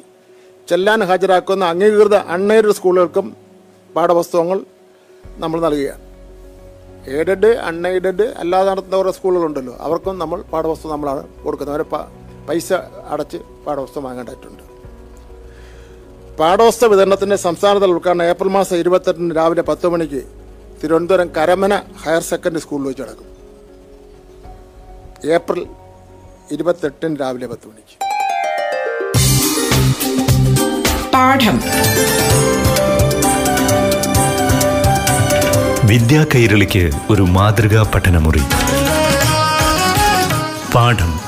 ചെല്ലാൻ 0.68 1.02
ഹാജരാക്കുന്ന 1.08 1.64
അംഗീകൃത 1.72 2.14
അൺഎയ്ഡഡ് 2.34 2.76
സ്കൂളുകൾക്കും 2.78 3.26
പാഠപുസ്തകങ്ങൾ 3.96 4.60
നമ്മൾ 5.42 5.60
നൽകുകയാണ്. 5.60 6.02
എയ്ഡഡ് 7.16 7.50
അൺഎയ്ഡഡ് 7.68 8.26
അല്ലാതെ 8.42 8.70
നടത്തുന്ന 8.70 8.96
ഓരോ 8.96 9.10
സ്കൂളുകളുണ്ടല്ലോ. 9.18 9.74
അവർക്കും 9.80 10.18
നമ്മൾ 10.22 10.38
പാഠപുസ്തകം 10.52 10.94
നമ്മളാണ് 10.96 11.24
കൊടുക്കുന്നത്. 11.44 11.74
അവരെ 11.74 11.88
പൈസ 12.48 12.72
അടച്ച് 13.08 13.36
പാഠപുസ്തകം 13.36 14.04
വാങ്ങേണ്ടതായിട്ടുണ്ട്. 14.04 14.62
പാഠപുസ്തക 16.36 16.88
വിതരണത്തിന്റെ 16.88 17.36
സംസ്ഥാനതല 17.36 17.90
ഉദ്ഘാടനം 17.90 18.22
ഏപ്രിൽ 18.22 18.48
മാസം 18.48 18.76
ഇരുപത്തെട്ടിന് 18.76 19.36
രാവിലെ 19.36 19.62
പത്ത് 19.62 19.88
മണിക്ക് 19.88 20.22
തിരുവനന്തപുരം 20.82 21.30
കരമന 21.36 21.82
ഹയർ 22.04 22.22
സെക്കൻഡറി 22.22 22.60
സ്കൂളിൽ 22.60 22.86
വെച്ച് 22.86 23.02
നടക്കും. 23.02 23.36
ഏപ്രിൽ 25.32 25.66
ഇരുപത്തെട്ടിന് 26.50 27.16
രാവിലെ 27.20 27.46
പത്ത് 27.46 27.68
മണിക്ക്. 27.68 27.96
പാഠം. 31.14 31.60
വിദ്യാ 35.86 36.26
കൈരളിക്ക് 36.34 36.90
ഒരു 37.10 37.22
മാതൃകാ 37.22 37.92
പഠനമുറി. 37.94 38.42
പാഠം. 40.74 41.25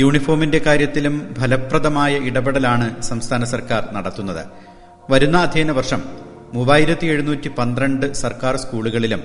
യൂണിഫോമിന്റെ 0.00 0.58
കാര്യത്തിലും 0.58 1.34
ഫലപ്രദമായ 1.38 2.12
ഇടപെടലാണ് 2.18 3.02
സംസ്ഥാന 3.02 3.44
സർക്കാർ 3.44 3.82
നടത്തുന്നത്. 3.92 4.42
വരുന്ന 5.10 5.38
അധ്യയന 5.38 5.70
വർഷം 5.70 6.02
മൂവായിരത്തി 6.54 7.06
എഴുന്നൂറ്റി 7.06 7.48
പന്ത്രണ്ട് 7.48 8.06
സർക്കാർ 8.12 8.56
സ്കൂളുകളിലും 8.56 9.22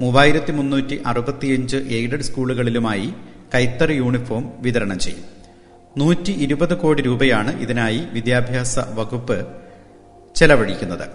മൂവായിരത്തി 0.00 0.52
മുന്നൂറ്റി 0.52 0.96
അറുപത്തിയഞ്ച് 1.06 1.76
എയ്ഡഡ് 1.76 2.26
സ്കൂളുകളിലുമായി 2.28 3.08
കൈത്തറി 3.54 3.92
യൂണിഫോം 3.92 4.52
വിതരണം 4.58 4.98
ചെയ്യും. 4.98 5.24
നൂറ്റി 5.98 6.32
ഇരുപത് 6.46 6.74
കോടി 6.78 7.02
രൂപയാണ് 7.02 7.60
ഇതിനായി 7.60 8.00
വിദ്യാഭ്യാസ 8.12 8.78
വകുപ്പ് 8.98 9.38
ചെലവഴിക്കുന്നത്. 10.36 11.06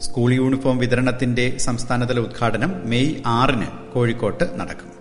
സ്കൂൾ 0.00 0.32
യൂണിഫോം 0.32 0.78
വിതരണത്തിന്റെ 0.78 1.58
സംസ്ഥാനതല 1.58 2.18
ഉദ്ഘാടനം 2.18 2.72
മെയ് 2.84 3.14
ആറിന് 3.26 3.68
കോഴിക്കോട്ട് 3.94 4.60
നടക്കും. 4.60 4.97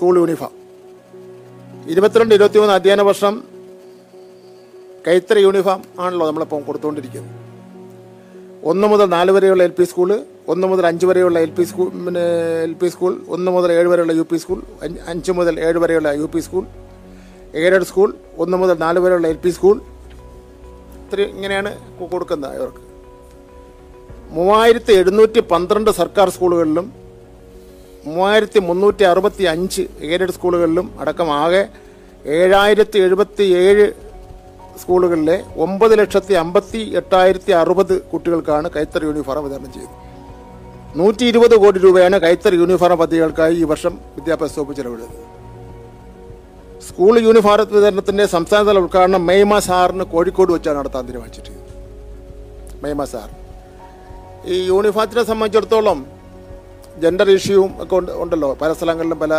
School 0.00 0.16
uniform. 0.20 0.52
ഇരുപത്തിരണ്ട് 1.92 2.32
ഇരുപത്തിമൂന്ന് 2.36 2.74
അധ്യയന 2.76 3.02
വർഷം 3.08 3.34
കൈത്തറി 5.06 5.40
യൂണിഫോം 5.46 5.80
ആണല്ലോ 6.02 6.24
നമ്മളിപ്പോൾ 6.28 6.60
കൊടുത്തുകൊണ്ടിരിക്കുന്നത് 6.68 7.36
ഒന്ന് 8.70 8.86
മുതൽ 8.92 9.06
നാല് 9.14 9.30
വരെയുള്ള 9.36 9.62
എൽ 9.68 9.74
പി 9.78 9.84
സ്കൂൾ 9.90 10.10
ഒന്ന് 10.52 10.66
മുതൽ 10.70 10.84
അഞ്ച് 10.90 11.06
വരെയുള്ള 11.10 11.38
എൽ 11.46 11.52
പി 11.58 11.64
സ്കൂൾ 11.70 11.88
പിന്നെ 12.04 12.22
എൽ 12.66 12.72
പി 12.82 12.88
സ്കൂൾ 12.94 13.12
ഒന്ന് 13.36 13.50
മുതൽ 13.56 13.72
ഏഴ് 13.78 13.88
വരെയുള്ള 13.92 14.14
യു 14.20 14.24
പി 14.30 14.38
സ്കൂൾ 14.42 14.60
അഞ്ച് 15.12 15.32
മുതൽ 15.38 15.60
ഏഴ് 15.66 15.78
വരെയുള്ള 15.84 16.12
U 16.20 16.28
P 16.34 16.42
school 16.46 16.64
aided 17.62 17.88
school 17.90 18.08
ഒന്ന് 18.44 18.58
മുതൽ 18.62 18.78
നാല് 18.84 19.02
വരെയുള്ള 19.06 19.28
എൽ 19.34 19.38
പി 19.44 19.52
സ്കൂൾ. 19.58 19.76
ഇത്ര 21.02 21.20
ഇങ്ങനെയാണ് 21.34 21.72
കൊടുക്കുന്നത് 22.00 22.56
ഇവർക്ക്. 22.60 22.82
മൂവായിരത്തി 24.38 24.94
എഴുന്നൂറ്റി 25.02 25.42
പന്ത്രണ്ട് 25.52 25.92
സർക്കാർ 26.00 26.28
സ്കൂളുകളിലും 26.38 26.88
മൂവായിരത്തി 28.06 28.58
മുന്നൂറ്റി 28.58 29.04
അറുപത്തി 29.04 29.44
അഞ്ച് 29.44 29.82
എയ്ഡഡ് 30.08 30.34
സ്കൂളുകളിലും 30.36 30.86
അടക്കം 31.00 31.28
ആകെ 31.42 31.62
ഏഴായിരത്തി 32.38 32.98
എഴുപത്തി 32.98 33.44
ഏഴ് 33.62 33.86
സ്കൂളുകളിലെ 34.80 35.36
ഒമ്പത് 35.64 35.98
ലക്ഷത്തി 36.00 36.34
അമ്പത്തി 36.42 36.80
എട്ടായിരത്തി 37.00 37.52
അറുപത് 37.62 37.94
കുട്ടികൾക്കാണ് 38.10 38.68
കൈത്തറി 38.76 39.04
യൂണിഫോം 39.08 39.44
വിതരണം 39.44 39.72
ചെയ്തത്. 39.72 39.96
നൂറ്റി 41.00 41.24
ഇരുപത് 41.30 41.54
കോടി 41.62 41.78
രൂപയാണ് 41.84 42.16
കൈത്തറി 42.24 42.56
യൂണിഫോം 42.62 42.94
പദ്ധതികൾക്കായി 43.00 43.56
ഈ 43.62 43.66
വർഷം 43.72 43.92
വിദ്യാഭ്യാസ 44.16 44.58
വകുപ്പ് 44.58 44.76
ചെലവിടുന്നത്. 44.78 45.16
സ്കൂൾ 46.86 47.14
യൂണിഫോം 47.26 47.66
വിതരണത്തിന്റെ 47.74 48.26
സംസ്ഥാനതല 48.36 48.78
ഉദ്ഘാടനം 48.78 49.26
മെയ് 49.26 49.44
മാസം 49.52 49.74
ആറിന് 49.74 50.04
കോഴിക്കോട് 50.14 50.52
വെച്ചാണ് 50.52 50.78
നടത്താൻ 50.78 51.04
തീരുമാനിച്ചിട്ടുള്ളത് 51.08 51.66
മെയ് 52.82 52.96
മാസം 53.02 53.18
ആറ്. 53.22 53.34
ഈ 54.52 54.56
യൂണിഫോമത്തിനെ 54.70 55.24
സംബന്ധിച്ചിടത്തോളം 55.30 55.98
ജെൻഡർ 57.00 57.30
ഇഷ്യൂവും 57.30 57.82
ഒക്കെ 57.82 57.96
ഉണ്ട് 57.96 58.12
ഉണ്ടല്ലോ. 58.12 58.54
പല 58.54 58.72
സ്ഥലങ്ങളിലും 58.72 59.18
പല 59.18 59.34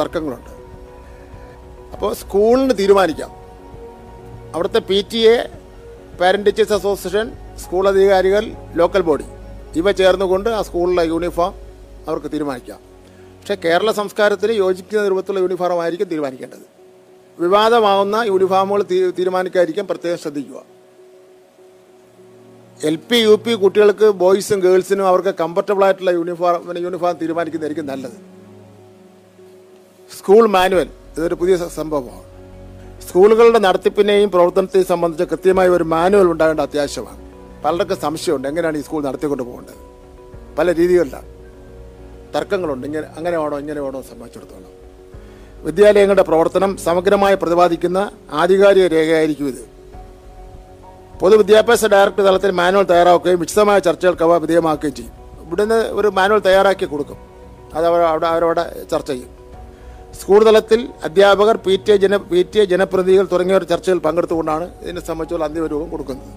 തർക്കങ്ങളുണ്ട്. 0.00 0.50
അപ്പോൾ 1.92 2.14
സ്കൂളിന് 2.14 2.78
തീരുമാനിക്കാം. 2.78 3.30
അവിടുത്തെ 4.54 4.78
P 4.78 5.06
T 5.12 5.18
A 5.18 5.36
parent 6.20 6.46
teachers 6.46 6.72
association 6.72 7.32
school 7.56 7.88
അധികാരികൾ 7.88 8.52
ലോക്കൽ 8.74 9.00
ബോഡി 9.00 9.24
ഇവ 9.76 9.92
ചേർന്നുകൊണ്ട് 9.92 10.50
ആ 10.50 10.62
സ്കൂളിലെ 10.62 11.04
യൂണിഫോം 11.04 11.54
അവർക്ക് 12.08 12.32
തീരുമാനിക്കാം. 12.32 12.78
പക്ഷേ 13.40 13.54
കേരള 13.54 13.92
സംസ്കാരത്തിൽ 13.92 14.52
യോജിക്കുന്ന 14.52 15.08
രൂപത്തിലുള്ള 15.08 15.40
യൂണിഫോം 15.40 15.82
ആയിരിക്കും 15.82 16.08
തീരുമാനിക്കേണ്ടത്. 16.08 16.66
വിവാദമാവുന്ന 17.38 18.16
യൂണിഫോമുകൾ 18.26 18.82
തീരുമാനിക്കാതിരിക്കാൻ 19.18 19.86
പ്രത്യേകം 19.86 20.18
ശ്രദ്ധിക്കുക. 20.18 20.73
എൽ 22.88 22.96
പി 22.96 23.16
യു 23.16 23.34
പി 23.44 23.52
കുട്ടികൾക്ക് 23.54 24.10
ബോയ്സും 24.10 24.60
ഗേൾസിനും 24.60 25.06
അവർക്ക് 25.06 25.34
കംഫർട്ടബിൾ 25.40 25.84
ആയിട്ടുള്ള 25.84 26.10
യൂണിഫോം 26.10 26.78
യൂണിഫോം 26.78 27.12
തീരുമാനിക്കുന്നതായിരിക്കും 27.12 27.86
നല്ലത്. 27.86 28.16
സ്കൂൾ 30.18 30.46
മാനുവൽ 30.46 30.88
ഇതൊരു 31.16 31.34
പുതിയ 31.34 31.56
സംഭവമാണ്. 31.56 32.24
സ്കൂളുകളുടെ 33.06 33.58
നടത്തിപ്പിനെയും 33.58 34.30
പ്രവർത്തനത്തെയും 34.30 34.86
സംബന്ധിച്ച് 34.86 35.24
കൃത്യമായ 35.24 35.68
ഒരു 35.68 35.84
മാനുവൽ 35.84 36.30
ഉണ്ടാകേണ്ട 36.30 36.60
അത്യാവശ്യമാണ്. 36.60 37.20
പലർക്കും 37.64 37.96
സംശയമുണ്ട് 37.96 38.48
എങ്ങനെയാണ് 38.48 38.78
ഈ 38.78 38.80
സ്കൂൾ 38.80 39.02
നടത്തിക്കൊണ്ട് 39.02 39.42
പോകേണ്ടത്? 39.42 39.80
പല 40.58 40.74
രീതികളിലാണ് 40.74 41.28
തർക്കങ്ങളുണ്ട് 42.36 42.86
ഇങ്ങനെ 42.86 43.06
അങ്ങനെ 43.16 43.38
വേണോ 43.38 43.58
ഇങ്ങനെ 43.58 43.80
വേണോ 43.80 44.02
സംബന്ധിച്ചിടത്തോളം. 44.02 44.72
വിദ്യാലയങ്ങളുടെ 45.64 46.22
പ്രവർത്തനം 46.22 46.76
സമഗ്രമായി 46.76 47.34
പ്രതിപാദിക്കുന്ന 47.34 48.12
ആധികാരിക 48.32 48.86
രേഖയായിരിക്കും 48.86 49.48
ഇത്. 49.48 49.73
പൊതുവിദ്യാഭ്യാസ 51.20 51.84
ഡയറക്ടർ 51.94 52.22
തലത്തിൽ 52.28 52.50
മാനുവൽ 52.60 52.86
തയ്യാറാക്കുകയും 52.92 53.40
വിശദമായ 53.44 53.78
ചർച്ചകൾക്ക് 53.86 54.24
അവ 54.26 54.36
വിധേയമാക്കുകയും 54.44 54.94
ചെയ്യും. 54.98 55.14
ഇവിടുന്ന് 55.44 55.78
ഒരു 55.98 56.08
മാനുവൽ 56.18 56.40
തയ്യാറാക്കി 56.48 56.86
കൊടുക്കും. 56.92 57.18
അത് 57.76 57.84
അവർ 57.90 58.00
അവിടെ 58.12 58.26
അവരവിടെ 58.32 58.64
ചർച്ച 58.92 59.10
ചെയ്യും. 59.10 59.30
സ്കൂൾ 60.18 60.40
തലത്തിൽ 60.48 60.80
അധ്യാപകർ 61.06 61.56
പി 61.66 61.74
ടി 61.84 61.90
എ 61.92 61.96
ജന 62.02 62.16
പി 62.32 62.40
ടി 62.50 62.58
എ 62.62 62.64
ജനപ്രതിനിധികൾ 62.72 63.26
തുടങ്ങിയവർ 63.32 63.62
ചർച്ചയിൽ 63.72 64.00
പങ്കെടുത്തുകൊണ്ടാണ് 64.06 64.66
ഇതിനെ 64.82 65.02
സംബന്ധിച്ചുള്ള 65.08 65.44
അന്തിമ 65.48 65.64
രൂപം 65.72 65.88
കൊടുക്കുന്നത്. 65.94 66.32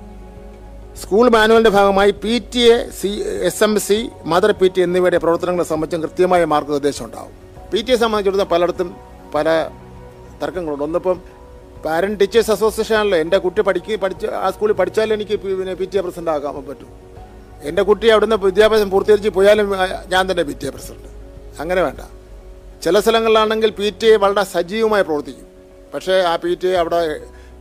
സ്കൂൾ 1.02 1.26
മാനുവലിന്റെ 1.36 1.72
ഭാഗമായി 1.78 2.12
P 2.24 2.36
T 2.54 2.62
A 2.76 2.78
C 3.00 3.12
S 3.50 3.64
M 3.66 3.74
C 3.88 3.98
mother 4.32 4.52
P 4.62 4.68
T 4.76 4.82
എന്നിവയുടെ 4.86 5.20
പ്രവർത്തനങ്ങളെ 5.26 5.68
സംബന്ധിച്ചും 5.72 6.04
കൃത്യമായ 6.06 6.46
മാർഗനിർദ്ദേശം 6.54 7.06
ഉണ്ടാവും 7.08 7.34
പി 7.72 7.80
ടി 7.82 7.92
എ 7.96 7.98
സംബന്ധിച്ചിടത്തോളം 8.04 8.52
പലയിടത്തും 8.54 8.90
പല 9.36 9.48
തർക്കങ്ങളുണ്ട്. 10.42 10.84
ഒന്നിപ്പം 10.88 11.18
പാരന്റ് 11.86 12.20
ടീച്ചേഴ്സ് 12.20 12.52
അസോസിയേഷൻ 12.52 12.96
ആണല്ലോ. 12.96 13.18
എന്റെ 13.24 13.38
കുട്ടി 13.38 13.62
പഠിക്കുക 13.62 13.96
പഠിച്ച് 13.96 14.28
ആ 14.28 14.52
സ്കൂളിൽ 14.52 14.74
പഠിച്ചാലും 14.74 15.14
എനിക്ക് 15.18 15.36
പിന്നെ 15.44 15.74
പി 15.74 15.86
ടി 15.86 15.98
എ 15.98 16.02
പ്രസിഡന്റ് 16.02 16.32
ആക്കാൻ 16.32 16.66
പറ്റും. 16.70 16.90
എന്റെ 17.70 17.82
കുട്ടി 17.82 18.08
അവിടുന്ന് 18.08 18.36
വിദ്യാഭ്യാസം 18.36 18.90
പൂർത്തീകരിച്ച് 18.90 19.30
പോയാലും 19.30 19.76
ഞാൻ 20.14 20.32
തന്നെ 20.32 20.44
പി 20.44 20.56
ടി 20.62 20.68
എ 20.68 20.70
പ്രസിഡന്റ്. 20.70 21.10
അങ്ങനെ 21.60 21.82
വേണ്ട. 21.82 22.02
ചില 22.84 23.00
സ്ഥലങ്ങളിലാണെങ്കിൽ 23.00 23.70
പി 23.70 23.94
ടി 24.02 24.08
എ 24.08 24.18
വളരെ 24.18 24.44
സജീവമായി 24.44 25.04
പ്രവർത്തിക്കും. 25.04 25.48
പക്ഷേ 25.94 26.14
ആ 26.32 26.36
പി 26.36 26.52
ടി 26.62 26.68
എ 26.68 26.74
അവിടെ 26.74 27.00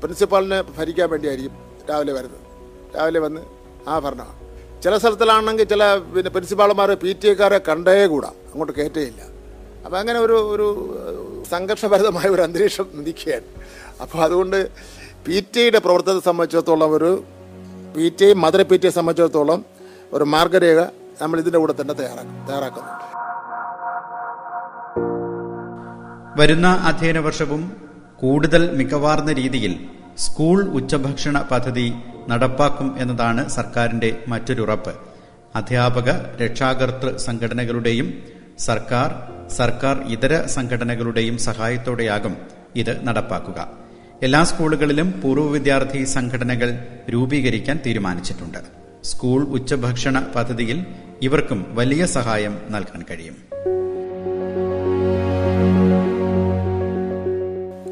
പ്രിൻസിപ്പാളിനെ 0.02 0.62
ഭരിക്കാൻ 0.78 1.10
വേണ്ടിയായിരിക്കും 1.10 1.54
രാവിലെ 1.90 2.12
വരുന്നത്. 2.12 2.44
രാവിലെ 2.96 3.20
വന്ന് 3.20 3.40
ആ 3.88 3.98
ഭരണമാണ് 3.98 4.34
ചില 4.82 4.96
സ്ഥലത്തിലാണെങ്കിൽ 4.98 5.64
ചില 5.64 5.82
പിന്നെ 6.14 6.30
പ്രിൻസിപ്പാൾമാർ 6.30 6.90
പി 6.94 7.12
ടി 7.22 7.28
എക്കാരെ 7.28 7.60
കണ്ടേ 7.68 8.06
കൂടാ. 8.06 8.28
അങ്ങോട്ട് 8.50 8.72
കയറ്റേയില്ല 8.78 9.35
അപ്പം 9.86 9.98
അങ്ങനെ 9.98 10.18
ഒരു 10.18 10.36
ഒരു 10.54 10.66
സംഘർഷഭരിതമായ 11.50 12.26
ഒരു 12.28 12.42
അന്തരീക്ഷം 12.42 12.86
നിൽക്കുകയാണ്. 12.98 13.48
അപ്പോൾ 14.02 14.20
അതുകൊണ്ട് 14.24 14.58
പി 15.26 15.36
ടി 15.52 15.60
ഐയുടെ 15.64 15.80
പ്രവർത്തനത്തെ 15.84 16.24
സംബന്ധിച്ചിടത്തോളം 16.28 16.90
ഒരു 16.98 17.10
പി 17.94 18.06
ടി 18.18 18.24
ഐ 18.28 18.32
മധുര 18.44 18.62
പി 18.70 18.76
ടി 18.76 18.86
ഐ 18.86 18.92
സംബന്ധിച്ചിടത്തോളം 18.98 19.60
ഒരു 20.12 20.24
മാർഗരേഖ 20.34 20.80
നമ്മൾ 21.22 21.36
ഇതിന്റെ 21.42 21.58
കൂടെ 21.58 21.74
തന്നെ 21.80 21.94
തയ്യാറാക്കും 22.00 22.34
തയ്യാറാക്കുന്നു 22.48 22.92
വരുന്ന 26.40 26.68
അധ്യയന 26.90 27.18
വർഷവും 27.18 27.62
കൂടുതൽ 28.20 28.62
മികവാർന്ന 28.76 29.32
രീതിയിൽ 29.32 29.72
സ്കൂൾ 30.26 30.58
ഉച്ചഭക്ഷണ 30.78 31.38
പദ്ധതി 31.50 31.88
നടപ്പാക്കും 32.28 32.88
എന്നതാണ് 32.98 33.42
സർക്കാരിന്റെ 33.48 34.10
മറ്റൊരു 34.28 34.62
ഉറപ്പ് 34.62 34.92
അധ്യാപക 35.56 36.10
രക്ഷാകർത്തൃ 36.42 37.10
സംഘടനകളുടെയും 37.18 38.08
സർക്കാർ 38.58 39.08
സർക്കാർ 39.56 39.96
ഇതര 40.14 40.46
സംഘടനകളുടെയും 40.46 41.38
സഹായത്തോടെയാകും 41.38 42.36
ഇത് 42.76 43.08
നടപ്പാക്കുക. 43.08 43.68
എല്ലാ 44.22 44.44
സ്കൂളുകളിലും 44.44 45.20
പൂർവ 45.22 45.46
വിദ്യാർത്ഥി 45.50 46.04
സംഘടനകൾ 46.04 46.78
രൂപീകരിക്കാൻ 47.14 47.80
തീരുമാനിച്ചിട്ടുണ്ട്. 47.86 48.58
സ്കൂൾ 49.04 49.42
ഉച്ചഭക്ഷണ 49.56 50.26
പദ്ധതിയിൽ 50.36 50.86
ഇവർക്കും 51.22 51.66
വലിയ 51.68 52.06
സഹായം 52.06 52.58
നൽകാൻ 52.70 53.04
കഴിയും. 53.10 53.36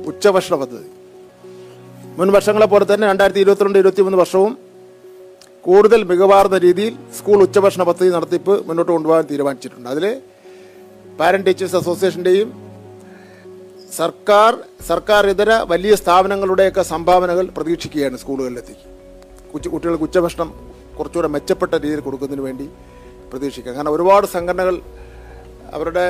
ഉച്ചഭക്ഷണ 0.07 0.55
പദ്ധതി. 0.57 0.89
മുൻ 2.19 2.29
വർഷങ്ങളെ 2.33 2.67
പോലെ 2.67 2.95
തന്നെ 2.95 3.07
രണ്ടായിരത്തി 3.09 3.41
ഇരുപത്തിരണ്ട് 3.41 3.79
ഇരുപത്തിമൂന്ന് 3.79 4.19
വർഷവും 4.19 4.59
കൂടുതൽ 5.61 6.05
മികവാർന്ന 6.05 6.59
രീതിയിൽ 6.59 6.95
സ്കൂൾ 7.19 7.43
ഉച്ചഭക്ഷണ 7.43 7.83
പദ്ധതി 7.83 8.11
നടത്തിപ്പ് 8.11 8.69
മുന്നോട്ട് 8.69 8.93
കൊണ്ടുപോകാൻ 8.93 9.27
തീരുമാനിച്ചിട്ടുണ്ട്. 9.31 9.89
അതിൽ 9.89 10.21
പാരന്റ് 11.19 11.47
ടീച്ചേഴ്സ് 11.49 11.79
അസോസിയേഷന്റെയും 11.81 12.49
സർക്കാർ 13.99 14.53
സർക്കാർ 14.89 15.23
ഇതര 15.33 15.51
വലിയ 15.73 15.93
സ്ഥാപനങ്ങളുടെയൊക്കെ 16.01 16.83
സംഭാവനകൾ 16.93 17.45
പ്രതീക്ഷിക്കുകയാണ് 17.57 18.17
സ്കൂളുകളിലെത്തിക്ക് 18.23 18.87
കുച്ച 19.53 19.67
കുട്ടികൾക്ക് 19.75 20.07
ഉച്ചഭക്ഷണം 20.09 20.49
കുറച്ചുകൂടെ 20.97 21.29
മെച്ചപ്പെട്ട 21.35 21.73
രീതിയിൽ 21.83 22.01
കൊടുക്കുന്നതിന് 22.07 22.45
വേണ്ടി 22.49 22.67
പ്രതീക്ഷിക്കുക. 23.31 23.73
കാരണം 23.77 23.93
ഒരുപാട് 23.97 24.27
സംഘടനകൾ 24.37 24.77
അവരുടെ 25.77 26.07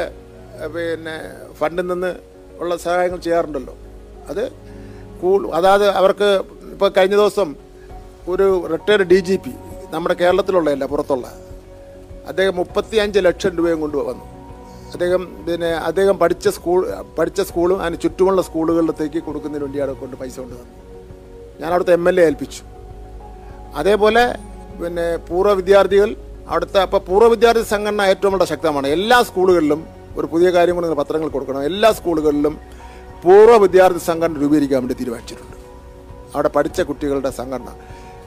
പിന്നെ 0.74 1.14
ഫണ്ടിൽ 1.58 1.86
നിന്ന് 1.92 2.10
ഉള്ള 2.62 2.72
സഹായങ്ങൾ 2.86 3.18
ചെയ്യാറുണ്ടല്ലോ. 3.26 3.74
അത് 4.30 4.44
കൂൾ 5.20 5.40
അതായത് 5.58 5.86
അവർക്ക് 6.00 6.28
ഇപ്പോൾ 6.74 6.90
കഴിഞ്ഞ 6.96 7.14
ദിവസം 7.22 7.48
ഒരു 8.32 8.46
റിട്ടയർഡ് 8.72 9.06
ഡി 9.12 9.18
ജി 9.28 9.36
പി 9.44 9.52
നമ്മുടെ 9.94 10.14
കേരളത്തിലുള്ളതല്ല 10.20 10.86
പുറത്തുള്ള. 10.92 11.26
അദ്ദേഹം 12.30 12.54
മുപ്പത്തി 12.60 12.96
അഞ്ച് 13.04 13.20
ലക്ഷം 13.28 13.52
രൂപയും 13.58 13.80
കൊണ്ട് 13.84 13.96
വന്നു 14.10 14.26
അദ്ദേഹം 14.94 15.22
പിന്നെ 15.46 15.70
അദ്ദേഹം 15.88 16.16
പഠിച്ച 16.22 16.48
സ്കൂൾ 16.56 16.80
പഠിച്ച 17.18 17.40
സ്കൂളും 17.48 17.78
അതിന് 17.82 17.98
ചുറ്റുമുള്ള 18.04 18.40
സ്കൂളുകളിലത്തേക്ക് 18.48 19.20
കൊടുക്കുന്നതിന് 19.26 19.64
വേണ്ടിയാണ് 19.66 19.92
കൊണ്ട് 20.02 20.16
പൈസ 20.20 20.36
കൊണ്ട് 20.42 20.54
തന്നു. 20.54 20.74
ഞാൻ 21.60 21.68
അവിടുത്തെ 21.72 21.94
എം 21.98 22.06
എൽ 22.10 22.16
എ 22.20 22.24
ഏൽപ്പിച്ചു. 22.28 22.62
അതേപോലെ 23.80 24.24
പിന്നെ 24.80 25.06
പൂർവ 25.28 25.52
വിദ്യാർത്ഥികൾ 25.60 26.10
അവിടുത്തെ 26.50 26.78
അപ്പോൾ 26.86 27.00
പൂർവ 27.08 27.26
വിദ്യാർത്ഥി 27.34 27.64
സംഘടന 27.74 28.02
ഏറ്റവും 28.12 28.32
വളരെ 28.34 28.48
ശക്തമാണ്. 28.52 28.86
എല്ലാ 28.96 29.18
സ്കൂളുകളിലും 29.28 29.80
ഒരു 30.18 30.26
പുതിയ 30.32 30.48
കാര്യം 30.56 30.74
കൊണ്ട് 30.76 30.96
പത്രങ്ങൾ 31.02 31.28
കൊടുക്കണം. 31.36 31.62
എല്ലാ 31.70 31.90
സ്കൂളുകളിലും 31.98 32.54
പൂർവ 33.24 33.56
വിദ്യാർത്ഥി 33.64 34.02
സംഘടന 34.10 34.38
രൂപീകരിക്കാൻ 34.44 34.80
വേണ്ടി 34.84 34.96
തീരുമാനിച്ചിട്ടുണ്ട്. 35.00 35.56
അവിടെ 36.34 36.50
പഠിച്ച 36.56 36.80
കുട്ടികളുടെ 36.90 37.30
സംഘടന. 37.40 37.70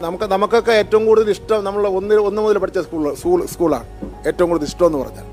നമുക്ക് 0.06 0.26
നമുക്കൊക്കെ 0.36 0.74
ഏറ്റവും 0.82 1.04
കൂടുതൽ 1.06 1.30
ഇഷ്ടം 1.38 1.64
നമ്മൾ 1.68 1.84
ഒന്ന് 2.00 2.16
ഒന്ന് 2.30 2.42
മുതൽ 2.46 2.58
പഠിച്ച 2.64 2.80
സ്കൂൾ 2.88 3.04
സ്കൂൾ 3.22 3.40
സ്കൂളാണ്. 3.56 3.88
ഏറ്റവും 4.30 4.48
കൂടുതൽ 4.50 4.70
ഇഷ്ടം 4.72 4.88
എന്ന് 4.90 5.00
പറഞ്ഞാൽ. 5.04 5.28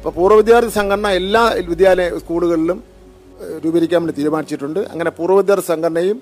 അപ്പോൾ 0.00 0.12
പൂർവ 0.18 0.36
വിദ്യാർത്ഥി 0.40 0.72
സംഘടന 0.76 1.08
എല്ലാ 1.20 1.40
വിദ്യാലയ 1.70 2.10
സ്കൂളുകളിലും 2.20 2.78
രൂപീകരിക്കാൻ 3.62 3.98
വേണ്ടി 4.02 4.14
തീരുമാനിച്ചിട്ടുണ്ട്. 4.18 4.78
അങ്ങനെ 4.92 5.10
പൂർവ 5.16 5.34
വിദ്യാർത്ഥി 5.40 5.66
സംഘടനയും 5.72 6.18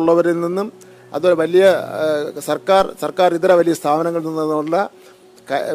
ഉള്ളവരിൽ 0.00 0.36
നിന്നും 0.42 0.66
അതുപോലെ 1.14 1.36
വലിയ 1.42 1.64
സർക്കാർ 2.48 2.84
സർക്കാർ 3.02 3.28
ഇതര 3.38 3.52
വലിയ 3.60 3.74
സ്ഥാപനങ്ങളിൽ 3.80 4.26
നിന്നുള്ള 4.28 4.76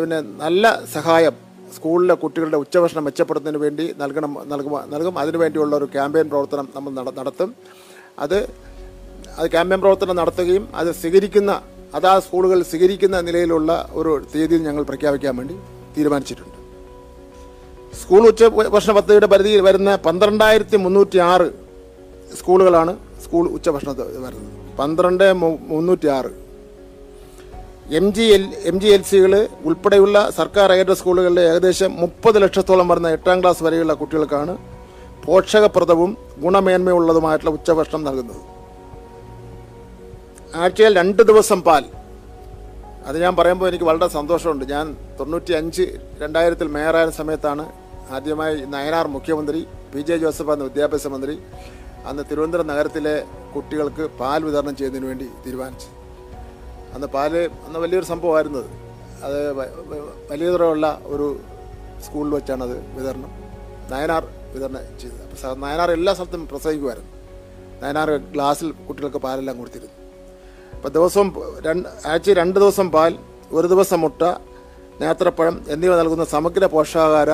പിന്നെ 0.02 0.20
നല്ല 0.44 0.64
സഹായം 0.96 1.36
സ്കൂളിലെ 1.76 2.16
കുട്ടികളുടെ 2.24 2.60
ഉച്ചഭക്ഷണം 2.64 3.04
മെച്ചപ്പെടുത്തുന്നതിന് 3.08 3.62
വേണ്ടി 3.66 3.88
നൽകണം 4.02 4.32
നൽകും 4.52 4.76
നൽകും. 4.94 5.16
അതിനുവേണ്ടിയുള്ള 5.24 5.74
ഒരു 5.80 5.88
ക്യാമ്പയിൻ 5.96 6.30
പ്രവർത്തനം 6.34 6.68
നമ്മൾ 6.76 7.12
നടത്തും. 7.22 7.50
അത് 8.26 8.38
അത് 9.40 9.48
ക്യാമ്പയിൻ 9.56 9.82
പ്രവർത്തനം 9.86 10.18
നടത്തുകയും 10.22 10.68
അത് 10.82 10.92
സ്വീകരിക്കുന്ന 11.02 11.54
അതാ 12.00 12.14
സ്കൂളുകൾ 12.28 12.62
സ്വീകരിക്കുന്ന 12.74 13.20
നിലയിലുള്ള 13.30 13.72
ഒരു 14.02 14.14
തീയതി 14.34 14.62
ഞങ്ങൾ 14.70 14.86
പ്രഖ്യാപിക്കാൻ 14.92 15.36
വേണ്ടി 15.42 15.58
തീരുമാനിച്ചിട്ടുണ്ട്. 15.98 16.57
സ്കൂൾ 18.02 18.24
ഉച്ച 18.32 18.44
ഭക്ഷണ 18.76 18.92
പദ്ധതിയുടെ 18.98 19.28
പരിധിയിൽ 19.34 19.62
വരുന്ന 19.68 19.92
പന്ത്രണ്ടായിരത്തി 20.06 20.78
മുന്നൂറ്റി 20.86 21.20
ആറ് 21.32 21.48
സ്കൂളുകളാണ് 22.40 22.94
സ്കൂൾ 23.24 23.46
ഉച്ചഭക്ഷണ 23.58 23.92
വരുന്നത്. 24.26 24.52
പന്ത്രണ്ട് 24.80 25.26
മുന്നൂറ്റി 25.74 26.08
ആറ് 26.18 26.32
M 28.00 28.06
G 28.16 28.26
L 28.36 28.44
M 28.70 28.78
G 28.84 28.90
L 28.96 29.04
സികൾ 29.10 29.34
ഉൾപ്പെടെയുള്ള 29.68 30.18
സർക്കാർ 30.38 30.72
എയ്ഡഡ് 30.76 30.98
സ്കൂളുകളിലെ 31.02 31.44
ഏകദേശം 31.52 31.92
മുപ്പത് 32.02 32.38
ലക്ഷത്തോളം 32.44 32.88
വരുന്ന 32.92 33.10
എട്ടാം 33.18 33.38
ക്ലാസ് 33.42 33.64
വരെയുള്ള 33.68 33.94
കുട്ടികൾക്കാണ് 34.02 34.54
പോഷകപ്രദവും 35.26 36.12
ഗുണമേന്മയുള്ളതുമായിട്ടുള്ള 36.44 37.54
ഉച്ചഭക്ഷണം 37.58 38.04
നൽകുന്നത്. 38.08 38.42
ആഴ്ചയിൽ 40.62 40.94
രണ്ട് 41.02 41.22
ദിവസം 41.32 41.62
പാൽ. 41.68 41.86
അത് 43.08 43.18
ഞാൻ 43.24 43.34
പറയുമ്പോൾ 43.40 43.68
എനിക്ക് 43.72 43.88
വളരെ 43.90 44.08
സന്തോഷമുണ്ട്. 44.20 44.66
ഞാൻ 44.76 44.86
തൊണ്ണൂറ്റി 45.20 45.54
അഞ്ച് 45.60 45.86
രണ്ടായിരത്തിൽ 46.22 46.68
മേയറായ 46.76 47.10
സമയത്താണ് 47.22 47.66
ആദ്യമായി 48.16 48.56
നയനാർ 48.74 49.08
മുഖ്യമന്ത്രി 49.16 49.60
പി 49.94 50.02
ജെ 50.08 50.16
ജോസഫ് 50.24 50.52
എന്ന 50.54 50.64
വിദ്യാഭ്യാസ 50.70 51.08
മന്ത്രി 51.14 51.36
അന്ന് 52.10 52.24
തിരുവനന്തപുരം 52.30 52.68
നഗരത്തിലെ 52.72 53.16
കുട്ടികൾക്ക് 53.54 54.04
പാൽ 54.20 54.40
വിതരണം 54.48 54.76
ചെയ്യുന്നതിന് 54.80 55.08
വേണ്ടി 55.12 55.28
തീരുമാനിച്ചു. 55.46 55.90
അന്ന് 56.96 57.08
പാൽ 57.16 57.34
അന്ന് 57.68 57.80
വലിയൊരു 57.84 58.08
സംഭവമായിരുന്നു 58.12 58.60
അത്. 58.64 58.72
അത് 59.26 59.38
വലിയ 60.32 60.48
തരമുള്ള 60.54 60.88
ഒരു 61.14 61.28
സ്കൂളിൽ 62.06 62.32
വെച്ചാണ് 62.38 62.64
അത് 62.68 62.76
വിതരണം 62.98 63.32
നയനാർ 63.92 64.24
വിതരണം 64.54 64.82
ചെയ്തത്. 65.02 65.22
അപ്പോൾ 65.26 65.60
നയനാർ 65.66 65.92
എല്ലാ 65.98 66.12
സ്ഥലത്തും 66.18 66.44
പ്രസംഗിക്കുമായിരുന്നു. 66.52 67.12
നയനാർ 67.82 68.10
ഗ്ലാസ്സിൽ 68.34 68.70
കുട്ടികൾക്ക് 68.88 69.22
പാലെല്ലാം 69.26 69.58
കൊടുത്തിരുന്നു. 69.58 69.96
അപ്പോൾ 70.76 70.92
ദിവസവും 70.98 71.30
രണ്ട് 71.68 71.88
ആഴ്ച 72.12 72.30
രണ്ട് 72.42 72.58
ദിവസം 72.64 72.88
പാൽ 72.96 73.14
ഒരു 73.58 73.68
ദിവസം 73.74 74.00
മുട്ട 74.06 74.24
നേത്രപ്പഴം 75.02 75.56
എന്നിവ 75.74 75.94
നൽകുന്ന 76.00 76.26
സമഗ്ര 76.36 76.66
പോഷകാഹാര 76.76 77.32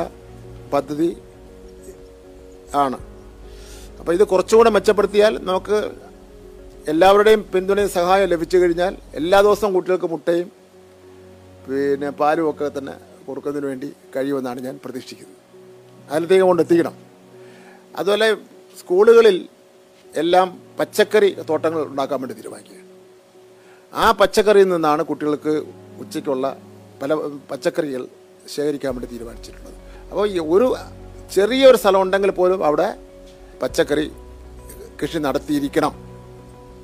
പദ്ധതി 0.76 1.10
ആണ്. 2.84 2.98
അപ്പോൾ 4.00 4.14
ഇത് 4.18 4.24
കുറച്ചുകൂടെ 4.32 4.70
മെച്ചപ്പെടുത്തിയാൽ 4.76 5.34
നമുക്ക് 5.50 5.78
എല്ലാവരുടെയും 6.92 7.42
പിന്തുണയും 7.54 7.90
സഹായം 7.98 8.28
ലഭിച്ചു 8.34 8.58
കഴിഞ്ഞാൽ 8.62 8.94
എല്ലാ 9.20 9.38
ദിവസവും 9.46 9.72
കുട്ടികൾക്ക് 9.76 10.10
മുട്ടയും 10.14 10.48
പിന്നെ 11.66 12.10
പാലും 12.22 12.46
ഒക്കെ 12.52 12.68
തന്നെ 12.78 12.96
കൊടുക്കുന്നതിന് 13.28 13.68
വേണ്ടി 13.72 13.90
കഴിയുമെന്നാണ് 14.16 14.60
ഞാൻ 14.68 14.76
പ്രതീക്ഷിക്കുന്നത്. 14.86 15.40
അതിലത്തേക്ക് 16.12 16.46
കൊണ്ട് 16.50 16.62
എത്തിക്കണം. 16.64 16.96
അതുപോലെ 18.00 18.28
സ്കൂളുകളിൽ 18.80 19.38
എല്ലാം 20.22 20.48
പച്ചക്കറി 20.80 21.30
തോട്ടങ്ങൾ 21.50 21.82
ഉണ്ടാക്കാൻ 21.92 22.20
വേണ്ടി 22.22 22.36
തീരുമാനിക്കുക 22.40 22.80
ആ 23.94 24.06
പച്ചക്കറിയിൽ 24.20 24.70
നിന്നാണ് 24.74 25.02
കുട്ടികൾക്ക് 25.12 25.54
ഉച്ചയ്ക്കുള്ള 26.04 26.46
പല 27.02 27.14
പച്ചക്കറികൾ 27.52 28.04
ശേഖരിക്കാൻ 28.56 28.92
വേണ്ടി 28.96 29.10
തീരുമാനിച്ചിട്ടുള്ളത്. 29.14 29.78
അപ്പോൾ 30.14 30.28
ഒരു 30.56 30.66
ചെറിയൊരു 31.36 31.78
സ്ഥലം 31.78 32.02
ഉണ്ടെങ്കിൽ 32.02 32.32
പോലും 32.32 32.66
അവിടെ 32.66 32.88
പച്ചക്കറി 33.62 34.12
കൃഷി 35.00 35.18
നടത്തിയിരിക്കണം. 35.18 35.94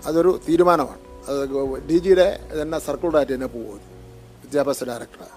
അതൊരു 0.08 0.32
തീരുമാനമാണ്. 0.48 1.00
അത് 1.30 1.42
ഡി 1.90 1.98
ജിയുടെ 1.98 2.40
തന്നെ 2.62 2.80
സർക്കിളായിട്ട് 2.80 3.34
തന്നെ 3.34 3.48
പോകും 3.48 3.82
വിദ്യാഭ്യാസ 4.44 4.84
ഡയറക്ടർ. 4.84 5.28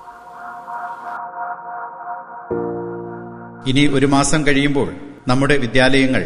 ഇനി 3.71 3.87
ഒരു 3.97 4.07
മാസം 4.07 4.47
കഴിയുമ്പോൾ 4.47 4.89
നമ്മുടെ 5.29 5.57
വിദ്യാലയങ്ങൾ 5.57 6.25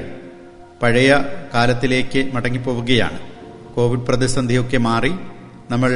പഴയ 0.82 1.12
കാലത്തിലേക്ക് 1.54 2.22
മടങ്ങിപ്പോവുകയാണ്. 2.34 3.18
കോവിഡ് 3.76 4.06
പ്രതിസന്ധിയൊക്കെ 4.06 4.78
മാറി 4.78 5.12
നമ്മൾ 5.70 5.90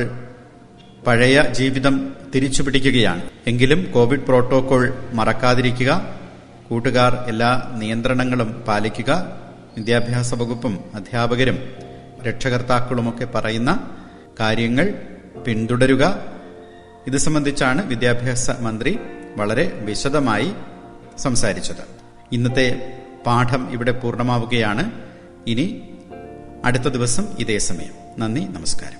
പഴയ 1.07 1.43
ജീവിതം 1.53 2.15
തിരിച്ചു 2.35 2.63
പിടിക്കുകയാണ്. 2.63 3.31
എങ്കിലും 3.47 3.91
കോവിഡ് 3.95 4.21
പ്രോട്ടോകോൾ 4.21 4.95
മറക്കാതിരിക്കുക 5.13 6.15
കൂട്ടുകാർ 6.69 7.25
എല്ലാ 7.29 7.73
നിയന്ത്രണങ്ങളും 7.79 8.53
പാലിക്കുക 8.53 9.41
വിദ്യാഭ്യാസ 9.77 10.35
വകുപ്പും 10.35 10.85
അധ്യാപകരും 10.95 11.59
രക്ഷകർത്താക്കളുമൊക്കെ 12.29 13.25
പറയുന്ന 13.25 13.97
കാര്യങ്ങൾ 14.41 14.95
പിന്തുടരുക. 15.47 16.21
ഇത് 17.07 17.17
സംബന്ധിച്ചാണ് 17.17 17.87
വിദ്യാഭ്യാസ 17.87 18.51
മന്ത്രി 18.51 18.99
വളരെ 19.37 19.73
വിശദമായി 19.85 20.53
സംസാരിച്ചത്. 21.19 21.85
ഇന്നത്തെ 22.33 22.99
പാഠം 23.27 23.73
ഇവിടെ 23.73 23.93
പൂർണമാവുകയാണ്. 23.93 24.91
ഇനി 25.47 25.83
അടുത്ത 26.65 26.83
ദിവസം 26.83 27.25
ഇതേ 27.39 27.59
സമയം. 27.59 27.93
നന്ദി 28.19 28.41
നമസ്കാരം. 28.41 29.00